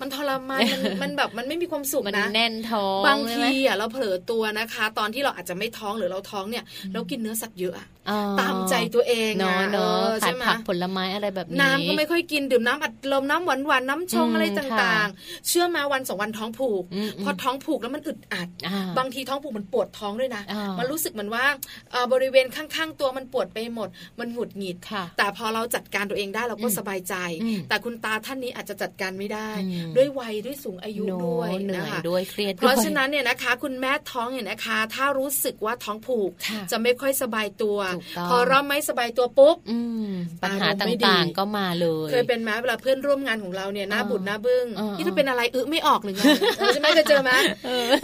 [0.00, 7.91] มันทรมานมันมันแบบมันไม่มีความสุขมันนะแน่นท้องบางใช่ทีไหมอะเราเผลอตัวนะคะ ตอนที่เราอาจจะไม่ท้องหรือเราท้องเนี่ย เรากินเนื้อสัตว์เยอะอะอ๋อ
[8.40, 21.44] ตามใจตัวเองเนาะอะเนาะออขาใช่ดไหมผักผลไม้อะไรแบบนี้ น้ำก็ไม่ค่อยกินดื่มน้ำอัดลมน้ำหวานหวานๆน้ำชงอืมอะไรค่ะต่างๆ เชื่อมาวันสองวันท้องผูกอืมอืมพอท้องผูกแล้วมันอึดอัดอ่าบางทีท้องผูกมันปวดท้องด้วยนะอ่ามัมันรู้สึกเหมือนว่า
[21.90, 23.88] เอ่อบริเวณข้างๆ ตัวมันปวดไปหมด
[24.20, 37.91] มันหงุดหงิดค่ะแต่พอเราจัดการตัวเองได้เราก็อืมสบายใจอืมแต่คุณตาท่านนี้อาจจะจัดการไม่ได้อืมด้วยวัยด้วยสูงอายุโน้ด้วยเหนื่นะอยคะด้วยเครียดเพราะด้วยฉะนั้นเนี่ยนะคะ คุณแม่ท้องเนี่ยนะคะ ถ้ารู้สึกว่าท้องผูกค่ะจะไม่ค่อยสบายตัวถูกต้อง
[38.30, 40.10] พอเริ่มไม่สบายตัวปุ๊บอืม
[40.42, 46.22] ปัญหาอารมณ์ตไม่ดี่างๆก็มาเลย เคยเป็นไหมเวลาเพื่อนร่วมงานของเราเนี่ยหน้าเออบุญหน้าบึ้งเออนี่ถ้าเป็นอะไรอึไม่ออกหรือไง
[46.58, 47.32] เออใช่ไหมเคยเจอไหม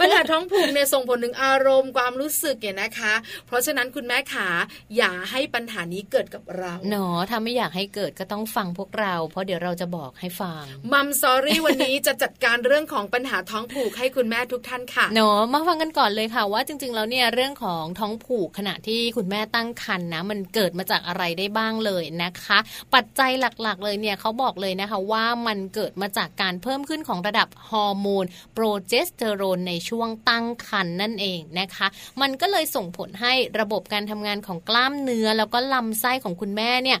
[0.01, 3.13] ปัญหาท้องผูกเนี่ยส่งผลถึงอารมณ์ความรู้สึกเนี่ยนะคะ
[3.47, 4.47] เพราะฉะนั้นคุณแม่ขา
[4.97, 22.57] อย่าให้ปัญหานี้เกิดกับเราเนาะถ้าไม่อยากให้เกิดก็ต้องฟังพวกเรา เพราะเดี๋ยวเราจะบอกให้ฟังมัมซอรี่วันนี้จะจัดการเรื่องของปัญหาท้องผูกให้คุณแม่ทุกท่านค่ะเนาะมาฟังกันก่อนเลยค่ะว่าจริงๆแล้วเนี่ยเรื่องของท้องผูกขณะที่คุณแม่ตั้งคัญนะมันเกิดมาจากอะไรได้บ้างเลยนะคะ
[22.93, 31.87] ปัจจัยหลักๆ เลยเนี่ยเขาบอกเลยนะคะว่ามันเกิดมาจากการเพิ่มขึ้นของระดับฮอร์โมนโปรเจสเตอโรนในช่วงตั้งครรภ์นั่นเองนะคะ
[32.21, 36.99] มันก็เลยส่งผลให้ระบบการทำงานของกล้ามเนื้อแล้วก็ลำไส้ของคุณแม่เนี่ย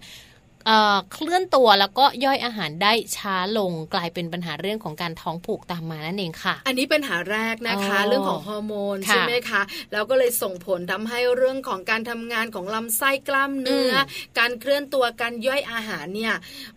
[0.65, 14.03] เอ่อเคลื่อนตัวแล้วก็ย่อยอาหารได้ช้าลงกลายเป็นปัญหาเรื่องของการท้องผูกตามมานั่นเองค่ะ อันนี้ปัญหาแรกนะคะอ๋อเรื่องของฮอร์โมนค่ะใช่ไหมคะแล้วก็เลยส่งผลทำให้เรื่องของการทำงานของลำไส้กล้ามเนื้ออม
[14.39, 16.33] การเคลื่อนตัวการย่อยอาหารเนี่ย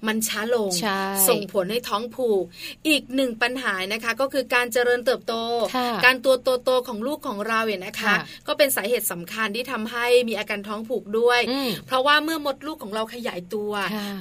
[0.07, 2.45] มันช้าลงใช่ส่งผลให้ท้องผูก
[2.89, 5.35] อีกหนึ่งปัญหานะคะก็คือการเจริญเติบโต
[5.75, 8.17] ค่ะการตัวโตๆของลูกของเราเนี่ยนะคะค่ะ
[8.47, 13.72] ก็เป็นสาเหตุสำคัญที่ทำให้มีอาการท้องผูกด้วยอืมเพราะว่าเมื่อมดลูกของเราขยายตัวค่ะ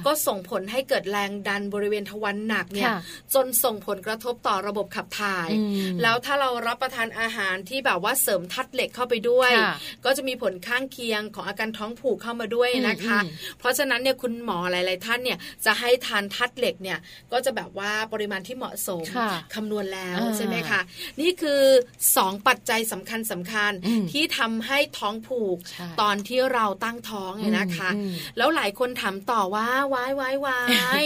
[0.06, 2.98] ก็ส่งผลให้เกิดแรงดันบริเวณทวารหนักเนี่ยค่ะ
[3.34, 5.62] จนส่งผลกระทบต่อระบบขับถ่ายอื
[5.94, 16.98] มแล้วถ้าเรารับประทานอาหารที่แบบว่าเสริมธาตุเหล็กเข้าไปด้วยค่ะก็จะมีผลข้างเคียงของอาการท้องผูกเข้ามาด้วยนะคะอืมอืมเพราะฉะนั้นเนี่ยคุณหมอหลาย ๆ ท่านเนี่ยจะให้ทานธาตุเหล็กเนี่ย
[17.32, 20.80] ก็จะแบบว่าปริมาณที่เหมาะสมค่ะคำนวณแล้วอ่าใช่ไหมคะ
[21.20, 21.62] นี่คือ
[22.02, 30.58] 2 ปัจจัยสำคัญสำคัญอืมที่ทำให้ท้องผูกใช่ตอนที่เราตั้งท้องเนี่ยนะคะอืมแล้วหลายคนถามต่อว่าวายวายวา
[31.02, 31.04] ย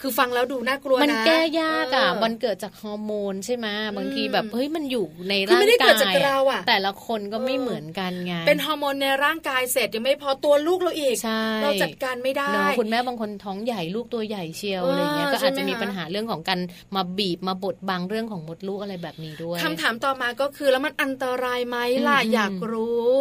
[0.00, 16.60] คือฟังแล้วดูน่ากลัวนะมันแก้ยากอะเมันเกิดจากฮอร์โมนใช่ไหมบางทีแบบอืมเฮ้ยมันอยู่ในคือร่างไม่ได้เกิกาดจากยเราอะแต่ละคนก็ไม่เออเหมือนกันไงเป็นฮอร์โมนในร่างกายเสร็จยังไม่พอตัวลูกเราอีกใช่เราจัดการไม่ได้เนาะคุณแม่บางคนท้องใหญ่ลูกตัวใหญ่เชียวเอออะไรเงี้ยก็ใช่อาจไหมจะมีคะปัญหาเรื่องของการ
[16.96, 21.76] มาบีบมาบดบังเรื่องของมดลูกอะไรแบบนี้ด้วยคำถามต่อมาก็คือแล้วมันอันตรายไหม
[22.08, 23.16] ล่ะอืมอยากรู้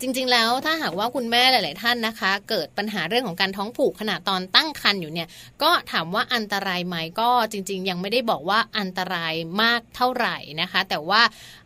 [0.00, 5.28] จริงๆ แล้วถ้าหากว่าคุณแม่หลาย ๆ ท่านนะคะ เกิดปัญหาเรื่องของการท้องผูกขณะตอนตั้งครรภ์อยู่เนี่ย
[5.62, 11.22] ก็ถามว่าอันตรายไหมก็จริง ๆ ยังไม่ได้บอกว่าอันตรายมากเท่าไหร่นะคะ แต่ว่า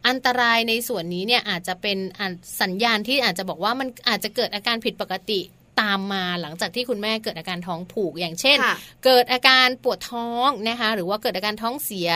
[0.08, 1.98] อันตรายในส่วนนี้เนี่ยอาจจะเป็น
[2.62, 5.40] สัญญาณที่อาจจะบอกว่ามันอาจจะเกิดอาการผิดปกติ
[5.80, 12.10] ตามมาหลังจากที่คุณแม่เกิดอาการท้องผูกอย่างเช่นค่ะเกิดอาการปวดท้องนะคะ หรือว่าเกิดอาการท้องเสีย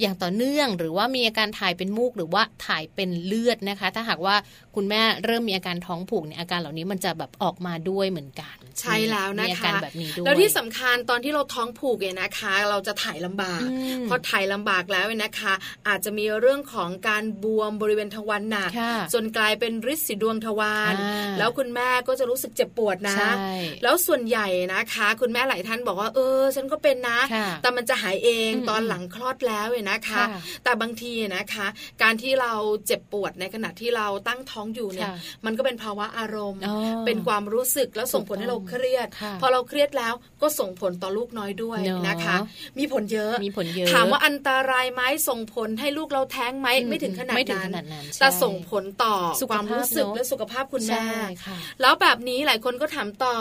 [0.00, 4.36] อย่างต่อเนื่อง หรือว่ามีอาการถ่ายเป็นมูกหรือว่าถ่ายเป็นเลือดนะคะ ถ้าหากว่า
[4.76, 15.54] คุณแม่เริ่มมีอาการท้องผูกเนี่ยอาการเหล่านี้มันจะแบบออกมาด้วยเหมือนกันใช่แล้วนะมีอาคะการแบบนี้ด้วยแล้วที่สำคัญตอนที่เราท้องผูกเนี่ยนะคะ เราจะถ่ายลำบากอืมพอถ่ายลำบากแล้วเนี่ยนะคะ
[15.88, 23.34] อาจจะมีเรื่องของการบวมบริเวณทวารหนักค่ะจนกลายเป็นริดสีดวงทวารอ่าแล้วคุณแม่ก็จะรู้สึกเจ็บปวดนะใช่
[23.82, 30.26] แล้วส่วนใหญ่นะคะ คุณแม่หลายท่านบอกว่าเออ ฉันก็เป็นนะค่ะแต่มันจะหายเองอืมตอนหลังคลอดแล้วเนี่ยนะคะค่ะ
[30.64, 31.66] แต่บางทีนะคะ
[32.02, 32.52] การที่เรา
[32.86, 42.36] เจ็บปวดในขณะที่เราตั้งท้องอยู่เนี่ยค่ะมันก็เป็นภาวะอารมณ์อ๋อเป็นความรู้สึกแล้วส่งผลให้เราเครียดค่ะพอเราเครียดแล้วก็ส่งผลต่อลูกน้อยด้วยเนอะนะคะ
[42.78, 53.34] มีผลเยอะมีผลเยอะถามว่าอันตรายไหมส่งผลให้ลูกเราแท้งไหมอืมไม่ถึงขนาดไม่ถึงนั้นขนาดนั้นใช่แต่ส่งผลต่อสุขความภาพรู้สึกเนอะและสุขภาพคุณแม่ใช่ค่ะแล้วแบบนี้หลายคนก็ถามต่อ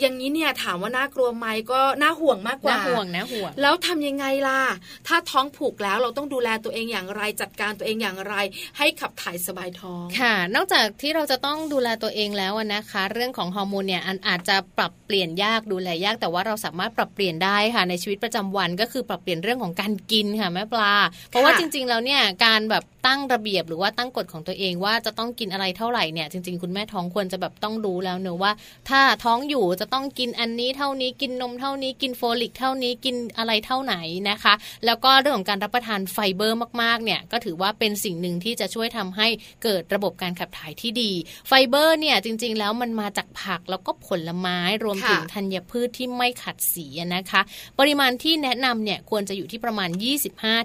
[0.00, 4.60] อย่างนี้เนี่ยถามว่าน่ากลัวไหมก็น่าห่วงมากกว่าน่าห่วงนะห่วง แล้วทำยังไงล่ะ
[5.06, 8.34] ถ้าท้องผูกแล้วเราต้องดูแลตัวเองอย่างไรจัดการตัวเองอย่างไร
[8.78, 20.92] ให้ขับถ่ายสบายท้องค่ะ นอกจากที่เราจะต้องดูแลตัวเองแล้วอะนะคะ เรื่องของฮอร์โมนเนี่ยอันอาจจะปรับเปลี่ยนยากดูแลยากแต่ว่าเราสามารถปรับเปลี่ยนได้ค่ะ ในชีวิตประจำวันก็คือปรับเปลี่ยนเรื่องของการกินค่ะแม่ปลา
[21.30, 28.52] เพราะว่าจริง ๆ แล้วเนี่ยการแบบ ตั้งระเบียบหรือว่าตั้งกฎของตัวเองว่าจะต้องกินอะไรเท่าไหร่เนี่ยจริง ๆ คุณแม่ท้องควรจะแบบต้องรู้แล้วเนอะว่า
[28.88, 33.94] ถ้าท้องอยู่จะต้องกินอันนี้เท่านี้กินนมเท่านี้กิน folic เท่านี้กินอะไรเท่าไหน
[34.30, 34.54] นะคะ
[34.86, 39.28] แล้วก็เรื่องของการรับประทานไฟเบอร์มากๆเนี่ยก็ถือว่าเป็นสิ่งหนึ่งที่จะช่วยทำให้
[39.64, 41.12] เกิดระบบการขับถ่ายที่ดี
[41.48, 47.40] ไฟเบอร์เนี่ยจริง ๆ แล้วมันมาจากผักแล้วก็ผลไม้รวมค่ะถึงธัญพืชที่ไม่ขัดสีนะคะ
[47.78, 49.90] ปริมาณที่แนะนำเนี่ยควรจะอยู่ที่ประมาณ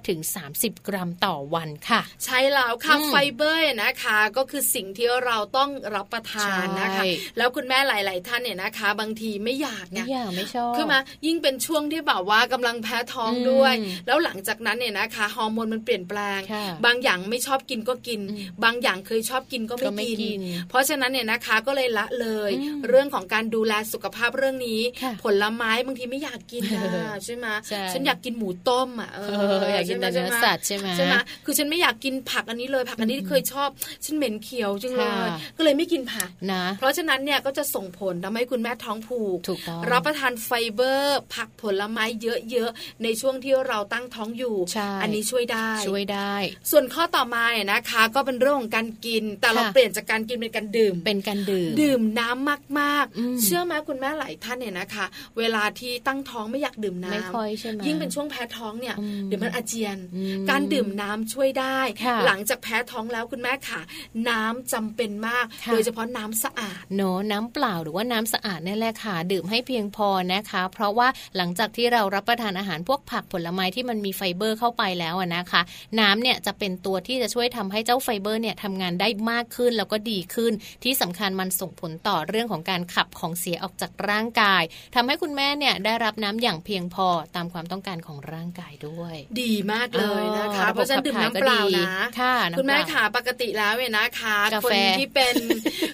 [0.05, 7.05] 25-30 กรัมต่อวันค่ะ ใช่แล้วค่ะอืมไฟเบอร์นะคะ ก็คือสิ่งที่เราต้องรับประทานนะคะใช่
[7.37, 13.73] แล้วคุณแม่หลาย ๆ ท่านเนี่ยนะคะ บางทีไม่อยากไม่ไงอยากไม่ชอบคือมายิ่งเป็นช่วงที่แบบว่ากำลังแพ้ท้องอืมด้วย
[14.07, 20.39] แล้วหลังจากนั้นเนี่ยนะคะฮอร์โมนมันเปลี่ยนแปลงค่ะบางอย่างไม่ชอบกินก็กินอืมบางอย่างเคยชอบกินก็ก็ไม่ไม่กินกิน
[20.69, 31.15] เพราะฉะนั้นเนี่ยนะคะก็เลยละเลยอืมเรื่องของการดูแลสุขภาพเรื่องนี้ค่ะผลไม้บางทีไม่อยากกินนะใช่ไหมใช่ฉันอยากกินหมูต้มอะเอเอออยากกินแต่เนื้อสัตว์ใช่ไหมใช่ไหม
[31.45, 33.69] คือฉันไม่อยากกินผักอันนี้เลยผักอันนี้ที่เคยชอบ
[34.05, 42.03] ฉันเหม็นเขียวจังเลยค่ะก็เลยไม่กินผักนะ เพราะฉะนั้นเนี่ยก็จะส่งผลทำให้คุณแม่ท้องผูกถูกต้องรับประทานไฟเบอร์ ผักผลไม้
[42.51, 46.33] เยอะๆในช่วงที่เราตั้งท้องอยู่ใช่อันนี้ช่วยได้ช่วยได้
[46.71, 55.05] ส่วนข้อต่อมาเนี่ยนะคะ ก็เป็นเรื่องของการกิน แต่เราค่ะเปลี่ยนจากการกินเป็นการดื่มเป็นการดื่ม ดื่มน้ำมากอืมๆเชื่อไหมคุณแม่หลายท่านเนี่ยนะคะ
[55.37, 63.81] เวลาที่ตั้งท้องไม่อยากดื่มน้ำไม่ค่อยใช่ไหมยิ่งเป็นช่วงแพ้ท้องเนี่ยอืมเดี๋ยวมันอาเจียนอืมการดื่มน้ำช่วยได้ค่ะหลังจากแพ้ท้องแล้วคุณแม่ค่ะ
[64.29, 75.61] น้ำจำเป็นมากค่ะโดยเฉพาะน้ำสะอาดเนอะน้ำเปล่าหรือว่าน้ำสะอาดนี่แหละค่ะ ดื่มให้เพียงพอนะคะ เพราะว่าหลังจากที่เรารับประทานอาหารพวกผักผลไม้ที่มันมีไฟเบอร์เข้าไปแล้วอะนะคะ
[75.99, 84.63] น้ำเนี่ยจะเป็นตัวที่จะช่วยทำให้เจ้าไฟเบอร์เนี่ยทำงานได้มากขึ้นแล้วก็ดีขึ้น ที่สำคัญมันส่งผลต่อเรื่องของการขับของเสียออกจากร่างกาย
[84.95, 95.35] ทำให้คุณแม่เนี่ยได้รับน้ำอย่างเพียงพอตามความต้องการของร่างกายด้วย ดีมากเลยนะคะอ๋อเพราะฉะนั้นดื่มน้ำเปล่านะค่ะน้ำเปล่าคุณแม่ขาปกติแล้วเนี่ยนะคะกาคแฟนที่เป็น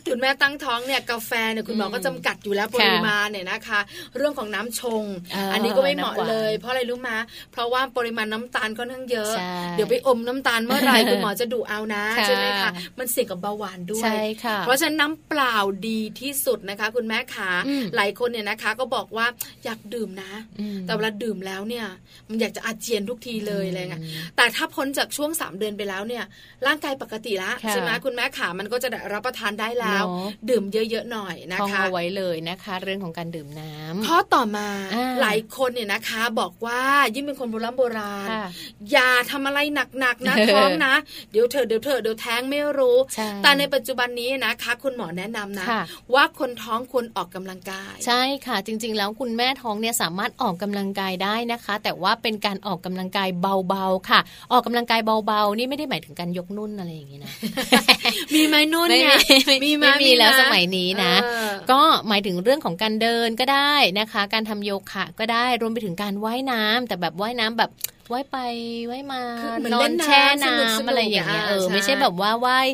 [0.09, 3.79] คุณแม่ตั้งท้องเนี่ยกาแฟเนี่ยคุณหมออืมก็จำกัดอยู่แล้วปค่ะริมาณเนี่ยนะคะ
[4.17, 7.17] เรื่องของน้ำชงเอออัอันนี้ก็ไม่เหมาะน้ำหวานเลย เพราะอะไรรู้มา
[7.51, 15.57] เพราะว่าปริมาณน้ำตาลค่อนข้างเยอะใช่เดี๋ยวไปอมน้ำตาลเมื่อไหร่คุณหมอจะดูเอานะค่ะใช่ไหมคะมันเสี่ยงกับเบาหวานด้วยใช่ค่ะเพราะฉะนั้นน้ำเปล่า
[15.87, 19.25] ดีที่สุดนะคะ คุณแม่ขาอืมหลายคนเนี่ยนะคะ ก็บอกว่า
[19.65, 21.85] อยากดื่มนะอืมแต่เวลาดื่มแล้วเนี่ย
[22.29, 26.23] มันอยากจะอาเจียนทุกทีเลยอะไรเงี้ยอืมแต่ถ้าพ้นจากช่วง 3 เดือนไปแล้วเนี่ย
[26.67, 36.81] ร่างกายปกติละค่ะใช่ไหมคุณแม่ขามันก็จะได้รับประทานได้แล้วเนอะดื่มเยอะๆหน่อยนะท่องคะเอาไว้เลยนะคะ เรื่องของการดื่มน้ำข้อต่อมาอ่าหลายคนเนี่ยนะคะ บอกว่า
[37.15, 38.45] ยิ่งเป็นคนโบราณโบราณค่ะ
[38.91, 39.59] อย่าทำอะไร
[39.99, 40.93] หนักๆนะท้องนะ
[41.31, 45.81] เดี๋ยวเธอเดี๋ยวเธอเดี๋ยวแท้งไม่รู้ใช่แต่ในปัจจุบันนี้นะคะ คุณหมอแนะนำนะค่ะ
[46.13, 54.19] ว่าคนท้องควรออกกำลังกาย ใช่ค่ะ จริง ๆ แล้วคุณแม่ท้องเนี่ยสามารถออกกำลังกายได้นะคะ แต่ว่าเป็นการออกกำลังกายเบาๆค่ะ
[54.51, 57.31] ออกกำลังกายเบาๆนี่ไม่ได้หมายถึงการยกนุ่นอะไรอย่างนี้นะ
[58.33, 67.71] มีไหมนุ่นไม่เนี่ยไม่มีไหมไม่มีแล้วไหสมัยนี้นะเออก็หมายถึงเรื่องของการเดินก็ได้นะคะ การทำโยคะก็ได้รวมไปถึงการว่ายน้ำแต่แบบว่ายน้ำแบบ
[68.13, 68.37] ว่ายไป
[68.91, 72.67] ว่ายมาคือเหมือนนอเล่นนน้ำแช่สนุกๆน้ำอะไรอย่างเงี้ยอะเออใช่ไม่ใช่แบบว่าว่าย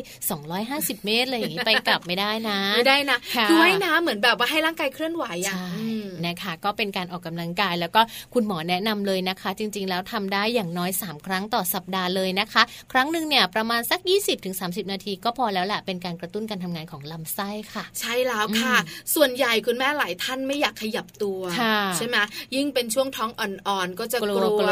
[0.50, 8.00] 250 เมตรอะไรอย่างงี้ไปกลับไม่ได้นะไม่ได้นะค่ะคือว่ายน้ำเหมือนแบบว่าให้ร่างกายเคลื่อนไหวอะใช่อืมนะคะ ก็เป็นการออกกำลังกาย แล้วก็
[8.34, 14.00] คุณหมอแนะนำเลยนะคะ จริง ๆ แล้วทำได้อย่างน้อย 3 ครั้งต่อสัปดาห์เลยนะคะ ครั้งหนึ่งเนี่ยประมาณสัก
[14.46, 18.76] 20-30 นาที ก็พอแล้วแหละเป็นการกระตุ้นการทำงานของลำไส้ค่ะ ใช่แล้วค่ะ
[19.14, 22.16] ส่วนใหญ่คุณแม่หลายท่านไม่อยากขยับตัวค่ะใช่ไหม
[22.54, 24.62] ยิ่งเป็นช่วงท้องอ่อนๆก็จะกกลัลัววก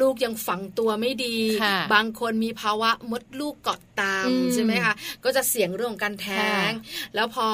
[0.00, 7.46] ลัวลูกยังฝังตัวไม่ดีค่ะบางคนมีภาวะมดลูกเกาะตามอืมใช่ไหมคะก็จะเสี่ยงเรื่องของการแท้งค่ะแล้วพอ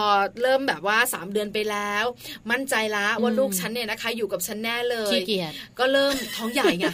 [0.42, 2.04] เริ่มแบบว่า 3 เดือนไปแล้ว
[2.50, 6.86] มั่นใจละว่าอืมลูกฉันเนี่ยนะคะ อยู่กับฉันแน่เลยขี้เกียจก็เริ่มท้องใหญ่ไง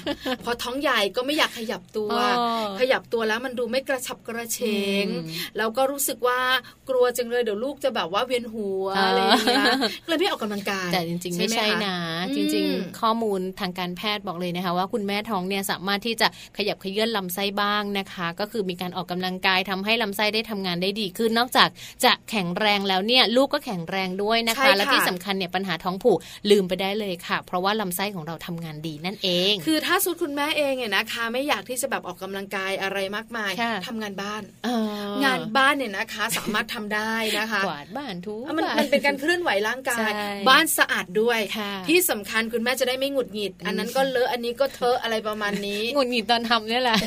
[0.44, 4.60] พอท้องใหญ่ก็ไม่อยากขยับตัวอ๋อขยับตัวแล้วมันดูไม่กระฉับกระเฉ
[5.04, 6.40] งอืมแล้วก็รู้สึกว่า
[6.88, 9.64] กลัวจังเลยเดี๋ยวลูกจะแบบว่าเวียนหัวอ๋อออะไรอย่างเงี้ย
[10.04, 11.96] ก็เลยไม่ออกกำลังกายแต่จริง ๆ ไม่ใช่หคนะ
[12.28, 21.68] อืมจริง ๆ ข้อมูลทางการแพทย์บอกเลยนะคะว่าคุณแม่ท้องเนี่ยสามารถที่จะขยับเขยื่อนลำไส้บ้างนะคะ ก็คือมีการออกกำลังกายทำให้ลำไส้ได้ทำงานได้ดีขึ้น นอกจาก
[22.04, 26.18] จะแข็งแรงแล้วเนี่ยลูกก็แข็งแรงด้วยนะใช่คะค่ะและที่สำคัญเนี่ยปัญหาท้องผูก
[26.50, 34.68] ลืมไปได้เลยค่ะ เพราะว่าลำไส้ของเราทำงานดีนั่นเอง คือถ้าสุดคุณแม่เองเนี่ยนะคะ ไม่อยากที่จะแบบออกกำลังกายอะไรมากมายค่ะทำงานบ้านเอ
[35.08, 40.10] องานบ้านเนี่ยนะคะสามารถทำได้นะคะกวาดบ้านทูอะมันบ้ามันเป็นการเคลื่อนไหวร่างกายใช่
[40.48, 46.98] บ้านสะอาดด้วยค่ะที่สำคัญคุณแม่จะได้ไม่หงุดหงิด อันนั้นก็เลอะอันนี้ก็เทอะอะไรประมาณนี้หงุดหงิดตอนทำเนี่ยแหละ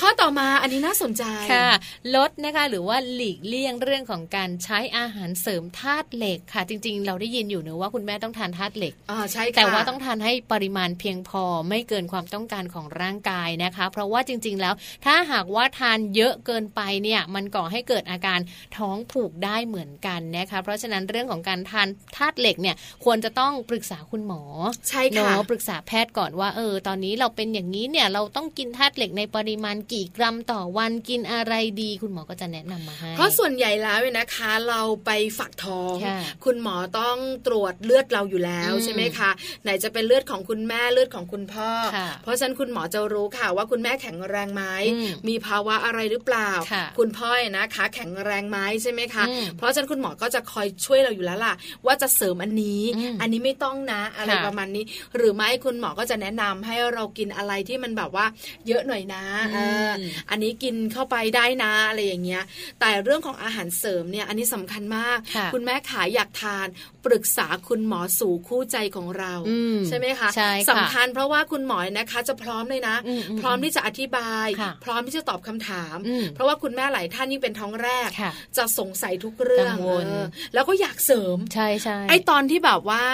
[0.00, 1.68] ข้อต่อมาอันนี้น่าสนใจค่ะ
[2.16, 18.40] ลดนะคะหรือว่าหลีกเลี่ยงเรื่องของการใช้อาหารเสริมธาตุเหล็กค่ะ จริง ๆ เราได้ยินอยู่เนอะว่าคุณแม่ต้องทานธาตุเหล็กอ่าใช่ค่ะแต่ว่าต้องทานให้ปริมาณเพียงพอไม่เกินความต้องการของร่างกายนะคะ เพราะว่าจริง ๆ แล้วถ้าหากว่าทานเยอะเกินไปเนี่ยมันก่อให้เกิดอาการ
[18.78, 24.42] ท้องผูกได้เหมือนกันนะคะเพราะฉะนั้นเรื่องของการทานธาตุเหล็กเนี่ยควรจะต้องปรึกษาคุณหมอ
[24.88, 37.16] ใช่เนค่ะอะปรึกษาแพทย์ก่อนว่าเออตอนนี้เราเป็นอย่างนี้เนี่ยเราต้องกินธาตุเหล็กในปริมาณกี่กรัมต่อวันกินอะไรดีคุณหมอก็จะแนะนำมาให้เพราะส่วนใหญ่แล้วเนี่ยนะคะ เราไปฝักท้องค่ะคุณหมอต้อง
[37.46, 39.30] ตรวจเลือดเราอยู่แล้วอืมใช่ไหมคะ
[39.62, 51.54] ไหนจะเป็นเลือดของคุณแม่เลือดของคุณพ่อค่ะเพราะฉะนั้นคุณหมอจะรู้ค่ะว่าคุณแม่แข็งแรงไหมอืมมีภาวะอะไรหรือเปล่าค่ะคุณพ่อเนี่ยนะคะ แข็งแรงไหมใช่ไหมคะอืมเพราะฉะนั้นคุณหมอก็จะคอยช่วยเราอยู่แล้วล่ะ
[51.86, 54.84] ว่าจะเสริมอันนี้อืมอันนี้ไม่ต้องนะ อะไรค่ะประมาณนี้
[55.16, 58.26] หรือไม่คุณหมอก็จะแนะนำให้เรากินอะไรที่มันแบบว่า
[58.68, 59.58] เยอะหน่อยนะเอ
[59.88, 62.42] อออันนี้กินเข้าไปได้นะอะไรอย่างเงี้ย
[62.80, 66.66] แต่เรื่องของอาหารเสริมเนี่ยอันนี้สำคัญมากค่ะณแม่ขาอยากทาน
[67.06, 83.04] ปรึกษาคุณหมอสู่คู่ใจของเราอืมใช่ไหมคะใช่ค่ะสำคัญเพราะว่าคุณหมอนะคะ จะพร้อมเลยนะอืมอืมพร้อมที่จะอธิบายค่ะพร้อมที่จะตอบคำถามอืมเพราะว่าคุณแม่หลายท่านยิ่งเป็นท้องแรกค่ะจะสงสัยทุกเรื่องกังวลเออแล้วก็อยากเสริมใช่ใช่ไอตอนที่แบบว่า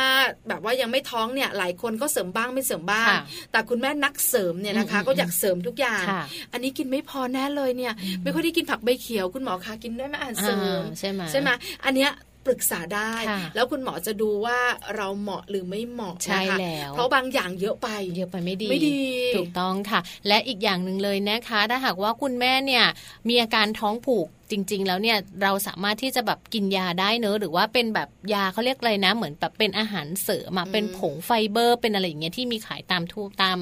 [0.49, 3.21] แบบว่ายังไม่ท้องเนี่ยหลายคนก็เสริมบ้างไม่เสริมบ้างค่ะ
[3.53, 7.93] แต่คุณแม่นักเสริมเนี่ยนะคะอืมก็อยากเสริมทุกอย่างค่ะอันนี้กินไม่พอแน่เลยเนี่ย
[8.23, 11.49] ไม่ค่อยได้กินผักใบเขียวคุณหมอคะกินได้ไหมอาหารเสริมอ่าใช่ไหมใช่ไหม
[11.85, 12.13] อันเนี้ย
[12.47, 14.59] ปรึกษาได้ค่ะแล้วคุณหมอจะดูว่า
[14.97, 19.01] เราเหมาะหรือไม่เหมาะใช่นะคะแล้ว เพราะบางอย่างเยอะไป เยอะไปไม่ดีไม่ดี
[19.37, 22.85] ถูกต้องค่ะ และอีกอย่างหนึ่งเลยนะคะ ถ้าหากว่าคุณแม่เนี่ย
[23.29, 33.59] มีอาการท้องผูก จริง ๆ แล้วเนี่ยเราสามารถที่จะแบบกินยาได้เนอะหรือว่าเป็นแบบยาเขาเรียกอะไรนะ เหมือนแบบเป็นอาหารเสริมอะเป็นผงไฟเบอร์ เป็นอะไรอย่างเงี้ยที่มีขายตามทั่วตาม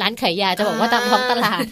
[0.00, 1.62] ร้านขายยาจะบอกว่าตามท้องตลาด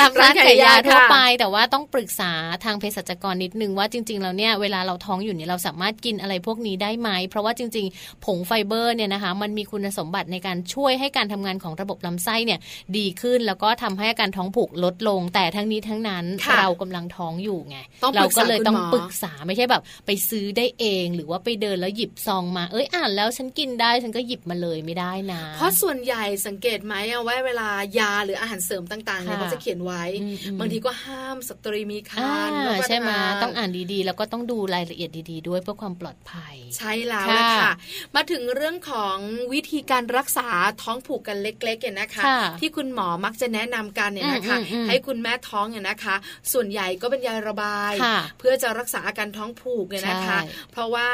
[0.00, 2.32] ตามร้านขายยาทั่วไป แต่ว่าต้องปรึกษา
[2.64, 12.60] ทางเภสัชกรนิดนึงว่าจริง ๆ แล้วเนี่ยเวลาเราท้องอยู่เนี่ยเราสามารถกินอะไรพวกนี้ได้ไหมเพราะว่าจริง ๆ ผงไฟเบอร์เนี่ยนะคะมันมีคุณสมบัติในการช่วยให้การทำงานของระบบลำไส้เนี่ย
[12.96, 33.10] ดีขึ้นแล้วก็ทำให้อาการท้องผูกลดลง แต่ทั้งนี้ทั้งนั้นค่ะเรากำลังท้องอยู่ไงต้องปรึเรากก็ษาเลยคุณต้องหมอปรึกษาไม่ใช่แบบ ไปซื้อได้เองหรือว่าไปเดินแล้วหยิบซองมา เอ้ยอ่านแล้วฉันกินได้ฉันก็หยิบมาเลยไม่ได้นะ เพราะส่วนใหญ่สังเกตไหมอะว่าเวลายาหรืออาหารเสริมต่างๆเนี่ยค่ะเขาจะเขียนไว้อืมอืมบางทีก็ห้ามสตรีมีครอ่ารภรับประทานใช่ไหม
[33.42, 37.70] ต้องอ่านดีๆ แล้วก็ต้องดูรายละเอียดดีๆ ด้วยเพื่อความปลอดภัย ใช่แล้วค่ะละค่ะ
[38.14, 39.16] มาถึงเรื่องของ
[39.52, 40.48] วิธีการรักษา
[40.82, 46.16] ท้องผูกกันเล็กๆเนี่ยนะคะค่ะที่คุณหมอมักจะแนะนำกันเนี่ยนะคะอืมอืมอืมให้คุณแม่ท้องเนี่ยนะคะ
[46.52, 48.05] ส่วนใหญ่ก็เป็นยาระบายค่ะ
[48.38, 51.08] เพื่อจะรักษาอาการท้องผูกเนี่ยนะคะใช่เพราะว่า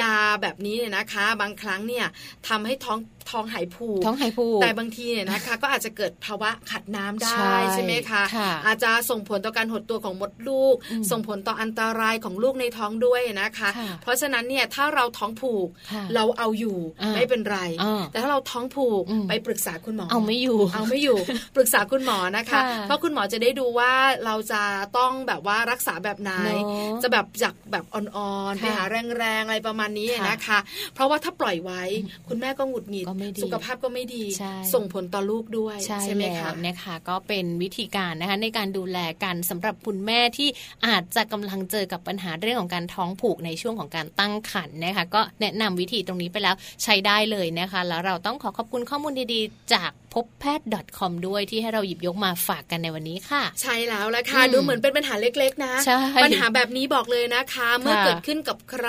[0.00, 2.06] ยาแบบนี้เนี่ยนะคะ บางครั้งเนี่ย
[2.48, 2.98] ทำให้ท้อง
[3.30, 21.18] ท้องหายผูกท้องหายผูกแต่บางทีเนี่ยนะคะ ก็อาจจะเกิดภาวะขัดน้ำได้ใช่ใช่ไหมคะค่ะอาจจะส่งผลต่อการหดตัวของมดลูกอืมส่งผลต่ออันตรายของลูกในท้องด้วยนะคะค่ะเพราะฉะนั้นเนี่ยถ้าเราท้องผูกค่ะเราเอาอยู่อ่าไม่เป็นไรอ่าแต่ถ้าเราท้องผูกอืมไปปรึกษาคุณหมอเอาไม่อยู่เอาไม่อยู่
[21.56, 23.92] ปรึกษาคุณหมอนะคะค่ะเพราะคุณหมอจะได้ดูว่า
[24.24, 24.62] เราจะ
[24.98, 28.84] ต้องแบบว่ารักษาแบบไหนเนอะจะแบบจากแบบอ่อนๆค่ะไปหา
[29.18, 30.58] แรงๆอะไรประมาณนี้ค่ะนะคะ
[30.94, 31.82] เพราะว่าถ้าปล่อยไว้
[32.28, 40.48] คุณแม่ก็หงุดหงิดก็ไม่ดีสุขภาพก็ไม่ดีใช่ส่งผลต่อลูกด้วยใช่ไหมแล้วคะนะคะก็เป็นวิธีการนะคะในการดูแลกันสำหรับคุณแม่ที่
[40.86, 58.88] อาจจะกำลังเจอกับปัญหาเรื่องของการท้องผูกในช่วงของการตั้งครรภ์นะคะก็แนะนำวิธีตรงนี้ไปแล้วใช้ได้เลยนะคะ แล้วเราต้องขอขอบคุณข้อมูลดีๆ จาก พบแพทย์ .com ด้วยที่ให้เราหยิบยกมาฝากกันในวันนี้ค่ะ ใช่แล้วละค่ะอืมดูเหมือนเป็นปัญหาเล็กๆ นะใช่ปัญหาแบบนี้บอกเลยนะคะ เมื่อเกิดขึ้นกับใคร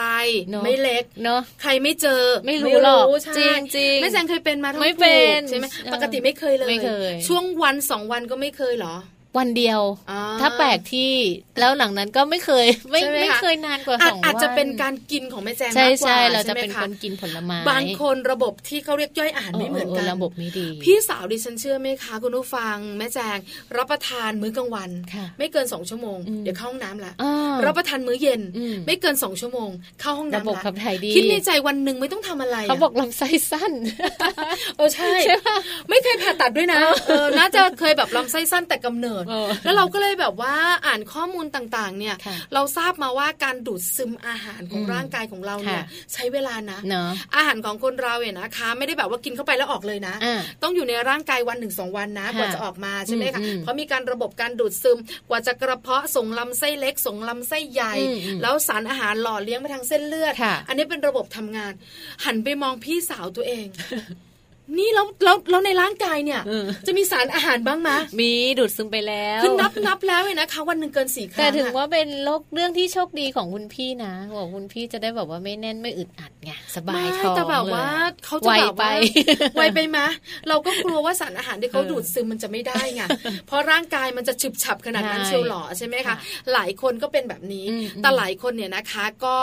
[0.49, 3.05] เนอะไม่เล็กเนาะใครไม่เจอ ไม่รู้หรอก
[3.36, 9.81] ใช่จริงๆแม่แจงเคยเป็นมาท้องไม่เป็นผูกใช่ไหมเออปกติไม่เคยเลยไม่เคยช่วงวันสองวันก็ไม่เคยเหรอป วันเดียว
[10.11, 11.11] อ่าถ้าแปลกที่
[11.59, 23.38] แล้วหลังนั้นก็ไม่เคย ไม่ใช่ไหมไม่คะเคยนานกว่าอาสจองวันอาจจะเป็นการกินของแม่แจงใช่มากกว่าใช่เราจะไหมเป็นคะคนกินผลไม้บางคนระบบที่เขาเรียกย่อยอาหารไม่เหมือนกันระบบไม่ดี พี่สาวดิฉันเชื่อไหมคะคุณผู้ฟังแม่แจง
[23.77, 29.69] รับประทานมื้อกลางวันค่ะไม่เกินสองชั่วโมงอืมเดี๋ยวเข้าห้องน้ำละอ่ารับประทานมื้อเย็นอืมไม่เกินสองชั่วโมง
[30.01, 33.71] เข้าห้องระน้ำบบละขับถ่ายดีคิดในใจวันหนึ่งไม่ต้องทำอะไระเขาบอกลำไส้สั้น
[34.77, 35.57] เออใช่ใช่ปะ
[35.89, 39.26] ไม่เคยผ่าตัดด้วยนะเออน่าจะเคยแบบลำไส้สั้นแต่กำเนิดเออ
[39.63, 40.55] แล้วเราก็เลยแบบว่า
[40.86, 54.97] อ่านข้อมูลต่างๆ เนี่ยค่ะเราทราบมาว่าการดูดซึมอาหารของอืมร่างกายของเราเนี่ยค่ะใช้เวลานะเนาะอาหารของคนเราเนี่ยนะคะ ไม่ได้แบบว่ากินเข้าไปแล้วออกเลยนะอ่าต้องอยู่ในร่างกายวันหนึ่งสองวันนะค่ะกว่าจะออกมาใช่ไหมคะอืมอืมเพราะมีการระบบการดูดซึม
[55.30, 61.73] กว่าจะกระเพาะส่งลำไส้เล็กส่งลำไส้ใหญ่อืมอืมแล้วสารอาหารหล่อเลี้ยงไปทางเส้นเลือดค่ะอันนี้เป็นระบบทำงาน
[62.25, 63.67] หันไปมองพี่สาวตัวเอง
[64.78, 67.89] นี่แล้วแล้วแล้วในร่างกายเนี่ยเออจะมีสารอาหารบ้างไหม
[68.20, 79.99] มีดูดซึมไปแล้วคือนับนับแล้วเนี่ยนะคะ วันหนึ่งเกินสี่ครั้งแต่ถึงอะว่าเป็นโรคเรื่องที่โชคดีของคุณพี่นะบอกคุณพี่จะได้แบบว่าไม่แน่นไม่อึดอัดไงสบายไม่ท้องแต่แบบว่าลยเขาจะไวแบบไปว่าไวไปไหม
[80.49, 83.01] เราก็กลัวว่าสารอาหารที่เขาเออดูดซึมมันจะไม่ได้ไง
[83.47, 86.15] เพราะร่างกายมันจะฉึบฉับขนาดนั้นใช่เชียวหรอใช่ไหมคะค่ะ
[86.53, 89.38] หลายคนก็เป็นแบบนี้อืมแต่หลายคนเนี่ยนะคะ ก็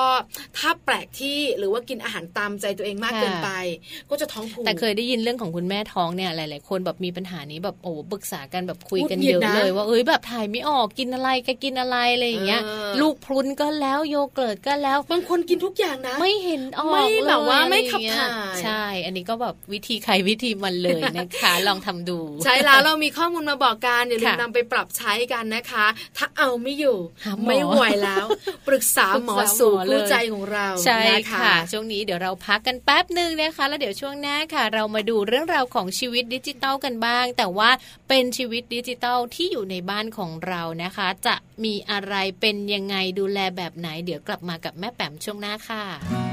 [0.59, 3.51] ถ้าแปลกที่หรือว่ากินอาหารตามใจตัวเองมากค่ะเกินไป
[4.11, 25.87] ก็จะท้องผูกแต่เคยได้ยินเรื่องของคุณแม่ท้องเนี่ยหลาย ๆ คนแบบมีปัญหานี้แบบโอ้ปรึกษากันแบบคุยกันหงุดหงิเยดอะนะเลย ว่าเอ้ยแบบถ่ายไม่ออกกินอะไรก็กินอะไรอะไรอย่างเงี้ยเออลูกพรุนก็แล้วโยเกิร์ตก็แล้วบางคนกินทุกอย่างนะ ไม่เห็นออกไม่เลยแบบว่าไม่อะรองเงี้ขับถ่ายใช่ อันนี้ก็แบบวิธีใครวิธีมันเลยนะคะลองทำดู ใช่แล้วเรามีข้อมูลมาบอกกันอย่าลืมค่ะนำไปปรับใช้กันนะคะ
[26.17, 28.27] ถ้าเอาไม่อยู่หาหมอไม่ไหวแล้ว
[28.69, 37.71] ปรึกษาหมอปรึกษาหมอสู่เลยคู่ใจของเราใช่นค่ะ ช่วงนี้เดี๋ยวเราพักกันแป๊บหนึ่งนะคะ แล้วเดี๋ยวช่วงหน้าค่ะ เรามาดูเรื่องราวของชีวิตดิจิตัลกันบ้าง แต่ว่า
[38.09, 41.35] เป็นชีวิตดิจิตัลที่อยู่ในบ้านของเรานะคะ จะ
[41.65, 46.24] มีอะไรเป็นยังไงดูแลแบบไหน เดี๋ยวกลับมากับแม่แป๋มช่วงหน้าค่ะ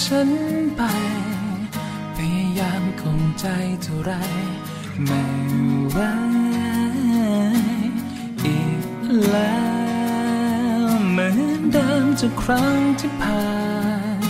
[0.00, 0.30] ฉัน
[0.76, 0.82] ไป
[2.16, 3.46] พยายามคงใจ
[3.82, 4.12] เท่าไร
[5.06, 5.22] ไม่
[5.90, 5.98] ไหว
[8.44, 8.86] อีก
[9.30, 9.62] แล้
[10.82, 11.38] วเหมือน
[11.72, 13.46] เดิมจากครั้งที่ผ่า
[14.20, 14.22] น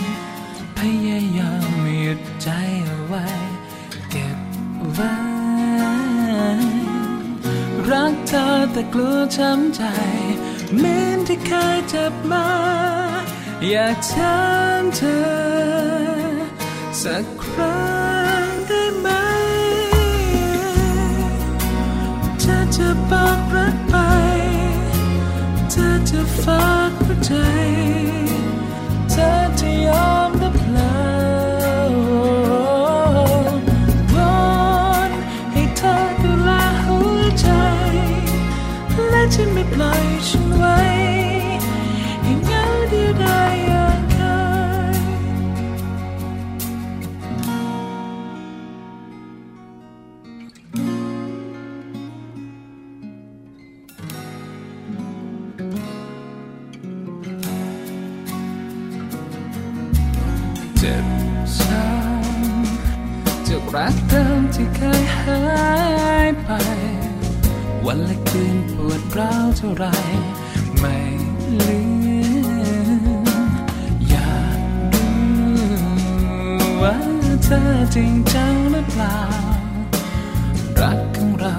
[0.77, 2.49] พยายามหยุดใจ
[2.85, 3.25] เอาไว้
[4.11, 4.39] เก็บ
[4.93, 5.15] ไว้
[7.89, 9.83] รักเธอแต่กลัวช้ำใจ
[10.77, 12.45] เหมือนที่เคยเจ็บมา
[13.71, 14.39] อยากถา
[14.81, 15.23] มเธอ
[17.03, 19.07] สักครั้งได้ไหม
[22.39, 23.95] เธอจะบอกรักไป
[25.71, 27.33] เธอจะฝากหัวใจ
[29.11, 29.42] เธอจะยอ
[69.17, 69.85] ร้าวเท่าไร
[70.79, 70.97] ไม่
[71.59, 71.79] ลื
[73.21, 73.25] ม
[74.09, 74.59] อยาก
[74.93, 75.15] รู้
[76.81, 76.95] ว่า
[77.43, 77.61] เธอ
[77.95, 79.19] จริงจังหรือเปล่า
[80.81, 81.55] รักของเรา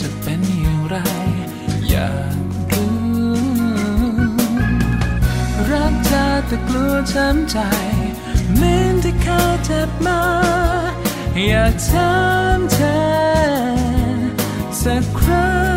[0.00, 0.96] จะเป็นอย่างไร
[1.90, 2.36] อยาก
[2.72, 2.94] รู้
[5.70, 7.58] รักเธอแต่กลัวช้ำใจ
[8.54, 10.22] เหมือนที่เคยเจ็บมา
[11.48, 12.12] อยากถา
[12.56, 13.00] มเธอ
[14.82, 15.71] สักครั้ง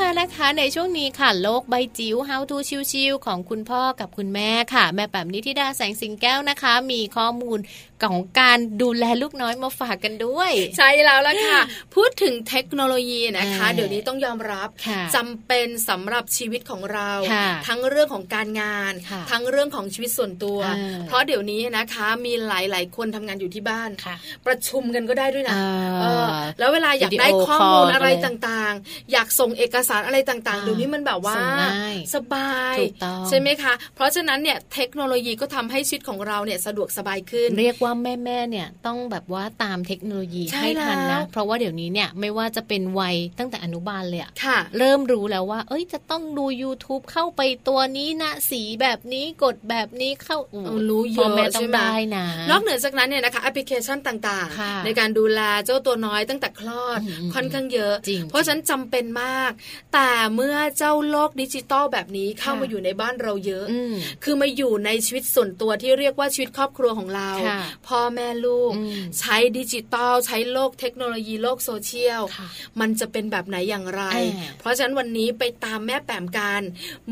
[0.00, 2.56] มานะคะในช่วงนี้ค่ะโลกใบจิ๋ว How to
[2.92, 7.58] ชิวๆของคุณพ่อกับคุณแม่ค่ะ แม่แบบนิธิดาแสงสิงแก้วนะคะ มีข้อมูล
[8.02, 11.58] ของการดูแลลูกน้อยมาฝากกันด้วย ใช่แล้วล่ะค่ะ
[11.94, 24.14] พูดถึงเทคโนโลยีนะคะอ่าเดี๋ยวนี้ต้องยอมรับค่ะจำเป็นสำหรับชีวิตของเราค่ะทั้งเรื่องของการงานค่ะทั้งเรื่องของชีวิตส่วนตัวอ่าเพราะเดี๋ยวนี้นะคะมีหลาย ๆ คนทำงานอยู่ที่บ้านค่ะ
[24.46, 25.66] ประชุมกันก็ได้ด้วยนะอ่า
[26.00, 26.26] เออ
[26.58, 59.50] แล้วเวลาอยากได้ video call อะไรกันเลย ข้อมูลต่างๆ อยากส่งเอกสารอะไรต่างๆเดี๋ยวนี้มันแบบว่าส่งง่ายสบายถูกต้องใช่ไหมคะ เพราะฉะนั้นเนี่ยเทคโนโลยีก็ทำให้ชีวิตของเราเนี่ยสะดวกสบายขึ้น เรียกว่าแม่ๆเนี่ยต้องแบบว่าตามเทคโนโลยีใช่ให้ทันแล้นะวเพราะว่าเดี๋ยวนี้เนี่ยไม่ว่าจะเป็นวัยตั้งแต่อนุบาลเลยอะค่ะเริ่มรู้แล้วว่า เอ้ยจะต้องดู YouTube เข้าไปตัวนี้นะสีแบบนี้กดแบบนี้เข้าเออรู้เยอะพ่อแม่ต้องได้นะใช่ไหมนอกเหนือจากนั้นเนี่ยนะคะแอปพลิเคชันต่างๆค่ะในการดูแลเจ้าตัวน้อยตั้งแต่คลอดอืมค่อนข้างเยอะจริงเพราะฉะนั้นจำเป็นมาก
[59.92, 63.94] แต่เมื่อเจ้าโลกดิจิตอลแบบนี้เข้าค่ะมาอยู่ในบ้านเราเยอะอืม
[64.24, 72.48] คือมาอยู่ในชีวิตส่วนตัวที่เรียกว่าชีวิตครอบครัวของเราค่ะพ่อแม่ลูกอืมใช้ดิจิตอลใช้โลกเทคโนโลยีโลกโซเชียลค่ะ
[72.80, 74.02] มันจะเป็นแบบไหนอย่างไร
[74.34, 76.62] อ่าเพราะฉะนั้นวันนี้ไปตามแม่แปมกัน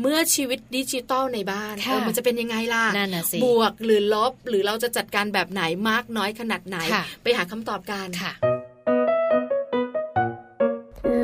[0.01, 8.33] เมื่อชีวิตดิจิตอลในบ้านค่ะเออมันจะเป็นยังไงล่ะนั่นน่ะสิบวกหรือลบหรือเราจะจัดการแบบไหนมากน้อยขนาดไหนค่ะไปหาคำตอบกันค่ะ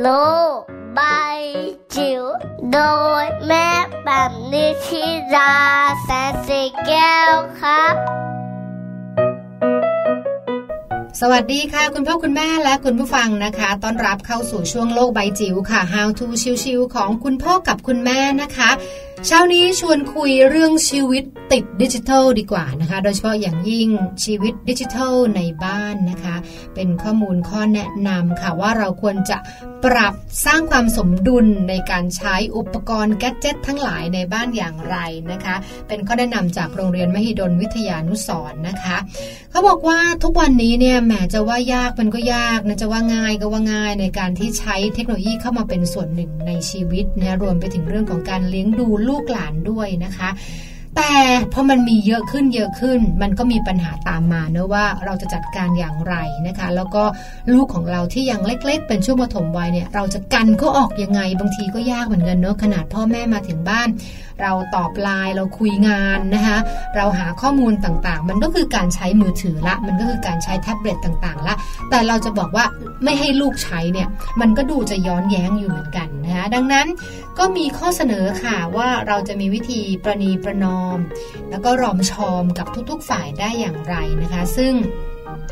[0.08, 0.14] โล
[0.58, 0.60] ก
[0.96, 1.02] ใบ
[1.96, 2.24] จิ๋ว
[2.74, 2.80] โด
[3.24, 3.70] ยแม่
[4.06, 5.06] แบบนิชิ
[5.36, 5.54] รา
[6.04, 7.94] แสนสีแก้วครับ
[11.22, 16.26] สวัสดีค่ะ คุณพ่อคุณแม่และคุณผู้ฟังนะคะต้อนรับเข้าสู่ช่วงโลกใบจิ๋วค่ะ How to
[16.64, 18.70] ชิวๆของคุณพ่อกับคุณแม่นะคะ
[19.26, 23.90] เช้านี้ชวนคุยเรื่องชีวิตติดดิจิทัลดีกว่านะคะ โดยเฉพาะอย่างยิ่ง
[24.24, 26.36] ชีวิตดิจิทัลในบ้านนะคะ
[26.76, 29.38] เป็นข้อมูลข้อแนะนำค่ะว่าเราควรจะ
[29.86, 30.14] ปรับ
[30.46, 34.98] สร้างความสมดุลในการใช้อุปกรณ์แกดเจิตทั้งหลายในบ้านอย่างไร
[35.32, 35.56] นะคะ
[35.88, 38.98] เป็นข้อแนะนำจากโรงเรียนมหิดลวิทยานุสร์นะคะ
[39.52, 50.30] เขาบอกว่าทุกวันนี้เนี่ยแหมจะว่ายากมันก็ยากนะจะว่าง่ายก็ว่าง่ายในการที่ใช้เทคโนโลยีเข้ามาเป็นส่วนหนึ่งในชีวิตนะรวมไปถึงเรื่องของการเลี้ยงดูลูกหลานด้วยนะคะ
[50.98, 51.14] แต่
[51.54, 56.16] พอมันมีเยอะขึ้นเยอะขึ้น มันก็มีปัญหาตามมาเนะว่าเราจะจัดการอย่างไร
[56.48, 57.04] นะคะ แล้วก็
[57.54, 63.90] ลูกของเราที่ยังเล็ก ๆ เป็นช่วงปฐมวัยเนี่ยเราจะกันเขาออกยังไง บางทีก็ยากเหมือนกันเนอะขนาดพ่อแม่มาถึงบ้าน
[64.42, 66.58] เราตอบไลน์เราคุยงานนะคะ
[66.96, 71.56] เราหาข้อมูลต่างๆ มันก็คือการใช้มือถือละ มันก็คือการใช้แท็บเล็ตต่างๆละ
[71.90, 72.66] แต่เราจะบอกว่า
[73.04, 74.08] ไม่ให้ลูกใช้เนี่ย
[74.42, 76.88] มันก็ดูจะย้อนแย้งอยู่เหมือนกันนะคะดังนั้น
[77.40, 80.98] ก็มีข้อเสนอค่ะว่าเราจะมีวิธีประนีประนอม
[81.50, 84.74] แล้วก็รอมชอมกับทุกๆฝ่ายได้อย่างไรนะคะ ซึ่ง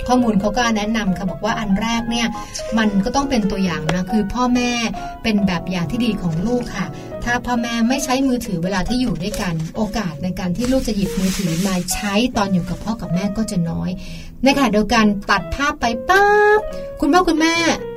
[0.07, 2.27] ข้อมูลเขาก็แนะนำค่ะบอกว่าอันแรกเนี่ย
[2.77, 4.71] มันก็ต้องเป็นตัวอย่างนะคือพ่อแม่
[5.23, 6.87] เป็นแบบอย่างที่ดีของลูกค่ะ
[7.23, 13.89] ถ้าพ่อแม่ไม่ใช้มือถือเวลาที่อยู่ด้วยกัน โอกาสในการที่ลูกจะหยิบมือถือมาใช้ตอนอยู่กับพ่อกับแม่ก็จะน้อย
[14.45, 16.59] ในขณะเดียวกันตัดภาพไปปั๊บ
[17.01, 17.53] คุณพ่อคุณแม่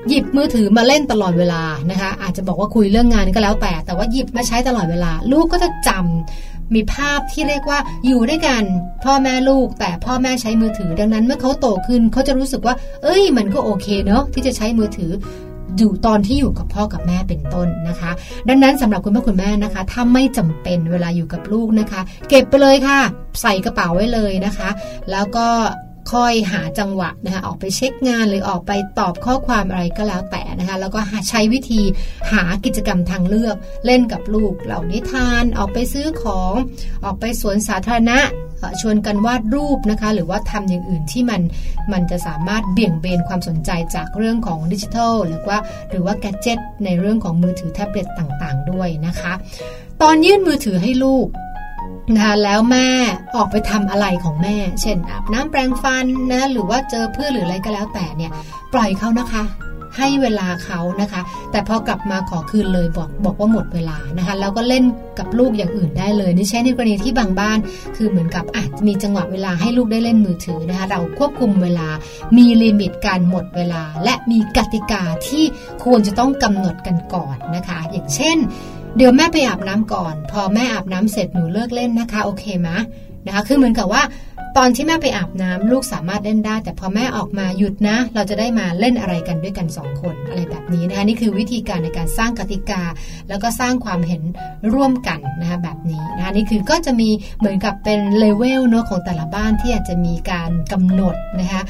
[0.08, 8.62] หยิบมือถือมาเล่นตลอดเวลานะคะ อาจจะบอกว่าคุยเรื่องงานก็แล้วแต่ แต่ว่าหยิบมาใช้ตลอดเวลา ลูกก็จะจำมีภาพที่เรียกว่าอยู่ด้วยกัน
[9.04, 15.12] พ่อแม่ลูก แต่พ่อแม่ใช้มือถือ ดังนั้นเมื่อเขาโตขึ้นเขาจะรู้สึกว่า เอ้ย มันก็โอเคเนอะที่จะใช้มือถือ
[15.78, 18.10] อยู่ตอนที่อยู่กับพ่อกับแม่เป็นต้นนะคะ
[18.48, 23.00] ดังนั้นสำหรับคุณพ่อคุณแม่นะคะถ้าไม่จำเป็นเวลาอยู่กับลูกนะคะ เก็บไปเลยค่ะ
[23.42, 24.68] ใส่กระเป๋าไว้เลยนะคะ
[25.10, 25.46] แล้วก็
[26.12, 31.82] ค่อยหาจังหวะนะคะออกไปเช็คงานหรือออกไปตอบข้อความอะไรก็แล้วแต่นะคะแล้วก็ใช้วิธี
[32.32, 33.56] หากิจกรรมทางเลือก
[33.86, 36.52] เล่นกับลูกเหล่านิทานออกไปซื้อของ
[37.04, 38.18] ออกไปสวนสาธารณะ
[38.80, 41.42] ชวนกันวาดรูปนะคะ หรือว่าทำอย่างอื่นที่มัน
[41.92, 45.58] มันจะสามารถเบี่ยงเบนความสนใจจากเรื่องของดิจิทัลหรือว่า
[45.90, 49.32] หรือว่าแกจิตในเรื่องของมือถือแท็บเล็ตต่างๆ ด้วยนะคะ
[50.02, 51.26] ตอนยื่นมือถือให้ลูก
[52.14, 52.88] นะคะแล้วแม่
[53.36, 58.30] ออกไปทำอะไรของแม่ เช่นอาบน้ำแปรงฟันนะหรือว่าเจอเพื่อนหรืออะไรก็แล้วแต่เนี่ย
[58.72, 59.44] ปล่อยเขานะคะ
[59.98, 64.84] ให้เวลาเขานะคะ แต่พอกลับมาขอคืนเลยบอกบอกว่าหมดเวลานะคะแล้วก็เล่น
[65.18, 67.58] กับลูกอย่างอื่นได้เลยนี่ใช่ในกรณีที่บางบ้าน
[67.96, 71.88] คือเหมือนกับอาจจะมีจังหวะเวลาให้ลูกได้เล่นมือถือนะคะเราควบคุมเวลา
[72.36, 75.44] มีลิมิตการหมดเวลา และมีกติกาที่
[75.84, 78.36] ควรจะต้องกำหนดกันก่อนนะคะ อย่างเช่น
[78.98, 82.68] เดี๋ยวแม่ไปอาบน้ำก่อน พอแม่อาบน้ำเสร็จหนูเลิกเล่นนะคะ โอเคไหม
[83.26, 84.02] นะคะคือเหมือนกับว่า
[84.56, 92.82] ตอนที่แม่ไปอาบน้ำลูกสามารถเล่นได้ แต่พอแม่ออกมาหยุดนะ เราจะได้มาเล่นอะไรกันด้วยกันสองคนอะไรแบบนี้นะคะนี่คือวิธีการในการสร้างกติกา
[93.28, 94.22] แล้วก็สร้างความเห็น
[94.74, 101.62] ร่วมกันนะคะแบบนี้นะคะนี่คือก็จะมีเหมือนกับเป็นเลเวลเนาะของแต่ละบ้านที่อาจจะมีการกำหนดนะคะ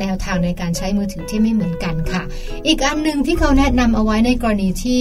[0.00, 2.22] แนวทางในการใช้มือถือที่ไม่เหมือนกันค่ะ
[2.66, 5.00] อีกอันหนึ่งที่เขาแนะนำเอาไว้ในกรณีที่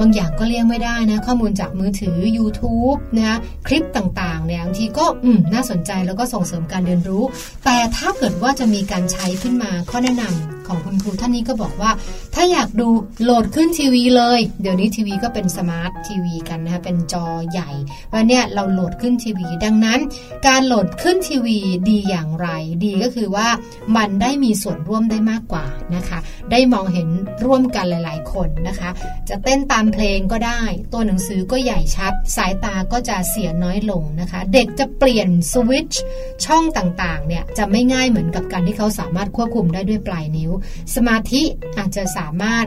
[0.00, 3.36] บางอย่างก็เลี่ยงไม่ได้นะ ข้อมูลจากมือถือ YouTube นะคะ
[3.66, 7.22] คลิปต่างๆเนี่ยบางทีก็อืมน่าสนใจแล้วก็ส่งเสริมการเรียนรู้
[7.64, 11.90] แต่ถ้าเกิดว่าจะมีการใช้ขึ้นมาข้อแนะนำของคุณครูท่านนี้ก็บอกว่า
[12.34, 12.88] ถ้าอยากดู
[13.22, 17.70] load ขึ้นทีวีเลย เดี๋ยวนี้ทีวีก็เป็น smart TV กันนะคะเป็นจอใหญ่
[18.14, 19.98] วันนี้เรา load ขึ้นทีวี ดังนั้น
[20.46, 22.48] การ load ขึ้นทีวีดีอย่างไร
[22.84, 23.48] ดีก็คือว่า
[23.96, 25.64] มันได้มีส่วนร่วมได้มากกว่า
[25.96, 26.18] นะคะ
[26.50, 27.08] ได้มองเห็น
[27.44, 28.90] ร่วมกันหลาย ๆ คนนะคะ
[29.28, 30.62] จะเต้นตามเพลงก็ได้
[30.92, 36.02] ตัวหนังสือก็ใหญ่ชัด สายตาก็จะเสียน้อยลงนะคะ เด็กจะเปลี่ยนสวิตช์
[36.46, 40.50] ช่องต่างๆเนี่ยจะไม่ง่ายเหมือนกับการที่เขาสามารถควบคุมได้ด้วยปลายนิ้ว
[40.94, 41.42] สมาธิ
[41.78, 42.66] อาจจะสามารถ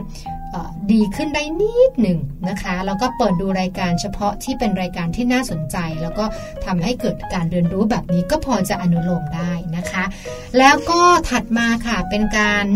[0.92, 6.24] ดีขึ้นได้นิดหนึ่งนะคะ แล้วก็เปิดดูรายการเฉพาะที่เป็นรายการที่น่าสนใจ แล้วก็
[6.64, 10.04] ทำให้เกิดการเรียนรู้แบบนี้ก็พอจะอนุโลมได้นะคะ
[10.58, 11.00] แล้วก็
[11.30, 12.66] ถัดมาค่ะเป็นการ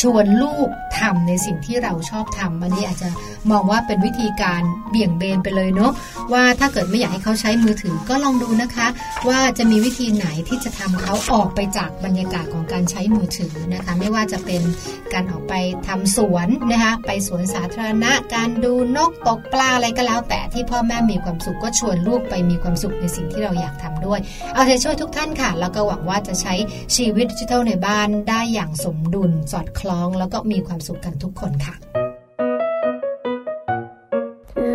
[0.00, 3.08] ชวนลูกทำในสิ่งที่เราชอบทำอันนี้อาจจะ
[3.50, 5.92] มองว่าเป็นวิธีการเบี่ยงเบนไปเลยเนาะ
[6.32, 8.86] ว่าถ้าเกิดไม่อยากให้เขาใช้มือถือก็ลองดูนะคะ
[9.28, 14.62] ว่าจะมีวิธีไหนที่จะทำเขาออกไปจากบรรยากาศของการใช้มือถือนะคะ ไม่ว่าจะเป็น
[15.12, 15.54] การออกไป
[15.86, 24.20] ทำสวนนะคะไปสวนสาธารณะ การดูนกตกปลาอะไรก็แล้ว แต่ที่พ่อแม่มีความสุขก็ชวนลูกไปมีความสุขในสิ่งที่เราอยากทำด้วย
[24.54, 26.54] เอาใจช่วยทุกท่านค่ะ แล้วก็หวังว่าจะใช้
[26.96, 31.76] ชีวิตดิจิทัลในบ้านได้อย่างสมดุลสอดคล้อง แล้วก็มีความสุขกันทุกคนค่ะ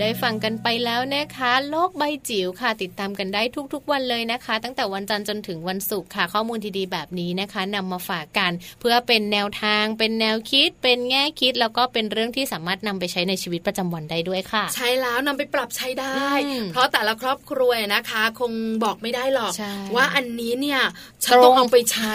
[0.00, 3.42] ได้ฟังกันไปแล้วนะคะ โลกใบจิ๋วค่ะ ติดตามกันได้
[3.74, 18.52] ทุกๆ วันเลยนะคะ ตั้งแต่วันจันทร์จนถึงวันศุกร์ค่ะ ข้อมูลดีๆแบบนี้นะคะนำมาฝากกัน เพื่อเป็นแนวทาง เป็นแนวคิด เป็นแง่คิด แล้วก็เป็นเรื่องที่สามารถนำไปใช้ในชีวิตประจำวันได้ด้วยค่ะ ใช้แล้วนำไปปรับใช้ได้อืมเพราะแต่ละครอบครัวนะคะ คง
[18.84, 20.80] บอกไม่ได้หรอกใช่ว่าอันนี้เนี่ย
[21.24, 22.12] ฉันตรงต้องเอาไปใช้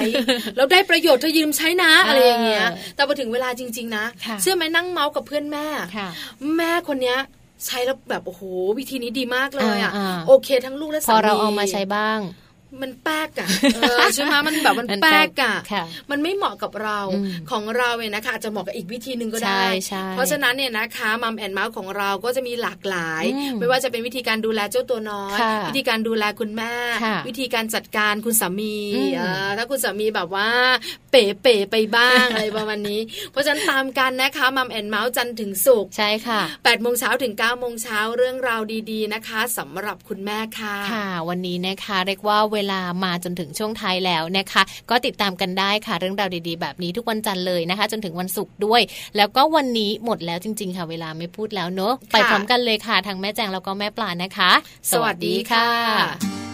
[0.55, 5.65] แล้วได้ประโยชน์เธอยืมใช้นะอะไรอย่างเงี้ยเออแต่พอถึงเวลาจริง ๆนะค่ะเชื่อไหมนั่งเมาส์กับเพื่อนแม่
[5.97, 6.09] ค่ะ
[6.55, 7.19] แม่คนเนี้ย
[7.67, 8.41] ใช้แล้วแบบโอ้โห
[8.79, 12.19] วิธีนี้ดีมากเลยอะอ่าๆโอเค ทั้งลูกและพสาอมีเราเอามาใช้บ้าง
[12.81, 30.49] มันแป๊กอะเออใช่ไหมมันแบบมันมันแป๊กอะค่ะมันไม่เหมาะกับเราอืมของเราเนี่ยนะคะอาจจะเหมาะกับอีกวิธีหนึ่งก็ได้ใช่ใช่เพราะฉะนั้นเนี่ยนะคะมัมแอนเมาส์ของเราก็จะมีหลากหลายอืมไม่ว่าจะเป็นวิธีการดูแลเจ้าตัวน้อยค่ะวิธีการดูแลคุณแม่ค่ะวิธีการจัดการคุณสามีอืมเออถ้าคุณสามีแบบว่า
[31.11, 33.01] เป๋เป๋ๆไปบ้างอะไรประมาณนี้
[33.31, 38.61] เพราะฉะนั้นตามกันนะคะมัมแอนเมาส์จันทร์ถึงศุกร์ใช่ค่ะ8โมงเช้าถึง9โมงเช้าเรื่องราว
[38.91, 48.81] ดีๆนะคะสำหรับคุณแม่ค่ะค่ะ วันนี้นะคะเรียกว่าเวลามาจนถึงช่วงท้ายแล้วนะคะ ก็ติดตามกันได้ค่ะเรื่องราวดีๆ แบบนี้ทุกวันจันทร์เลยนะคะ จนถึงวันศุกร์ด้วย
[49.17, 54.51] แล้วก็วันนี้หมดแล้วจริง ๆ ค่ะ เวลาไม่พูดแล้วเนอะไปพร้อมกันเลยค่ะทางแม่แจงแล้วก็แม่ปลานะคะ
[54.91, 56.52] สวัสดีค่ะ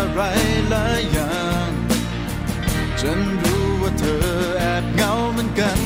[0.00, 0.22] อะไร
[0.70, 1.70] หลายอย่าง
[3.00, 4.24] ฉันรู้ว่าเธอ
[4.58, 5.80] แอบเหงาเหมือนกัน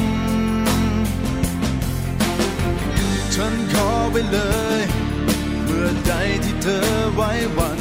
[3.34, 4.38] ฉันขอไว้เล
[4.80, 4.82] ย
[5.64, 6.12] เมื่อใด
[6.44, 7.80] ที่เธอไว้วัน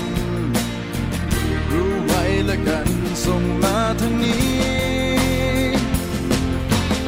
[1.72, 2.88] รู้ไว้ละกัน
[3.26, 4.54] ส่งมาทางนี้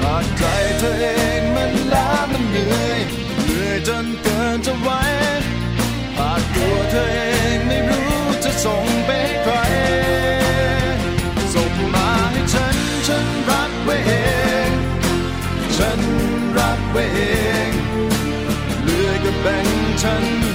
[0.01, 0.43] หากใจ
[0.79, 1.07] เธอเอ
[1.39, 2.99] งมันล้ามันเหนื่อย
[3.43, 4.89] เหนื่อยจนเกินจะไหว
[6.17, 7.44] หากตัวเธอเอง
[20.05, 20.54] Mountain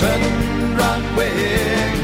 [0.00, 0.22] ฉัน
[0.80, 1.42] รับไว้เอ
[1.90, 1.94] ง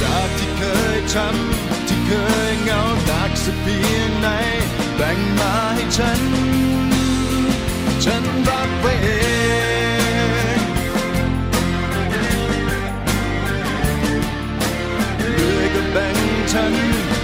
[0.00, 0.62] จากที่เค
[0.96, 2.12] ยช้ำที่เค
[2.50, 4.28] ยเหงาหนักสักเพียงไหน
[4.96, 6.20] แบ่งมาให้ฉัน
[8.04, 9.08] ฉันรับไว้เอ
[10.56, 10.60] ง
[15.18, 16.16] เหลือก็แบ่ง
[16.52, 16.72] ฉัน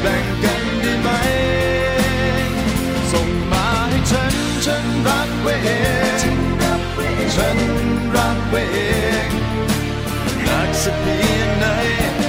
[0.00, 1.08] แบ่งกันได้ไหม
[3.12, 4.34] ส่งมาให้ฉัน
[4.66, 5.68] ฉันรับไว้เอ
[6.14, 6.20] ง
[7.36, 7.58] ฉัน
[10.84, 11.66] สักเพียงไหน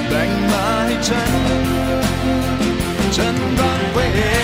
[0.08, 1.32] แบ่งมาให้ฉัน
[3.16, 4.43] ฉันรักไว้เอง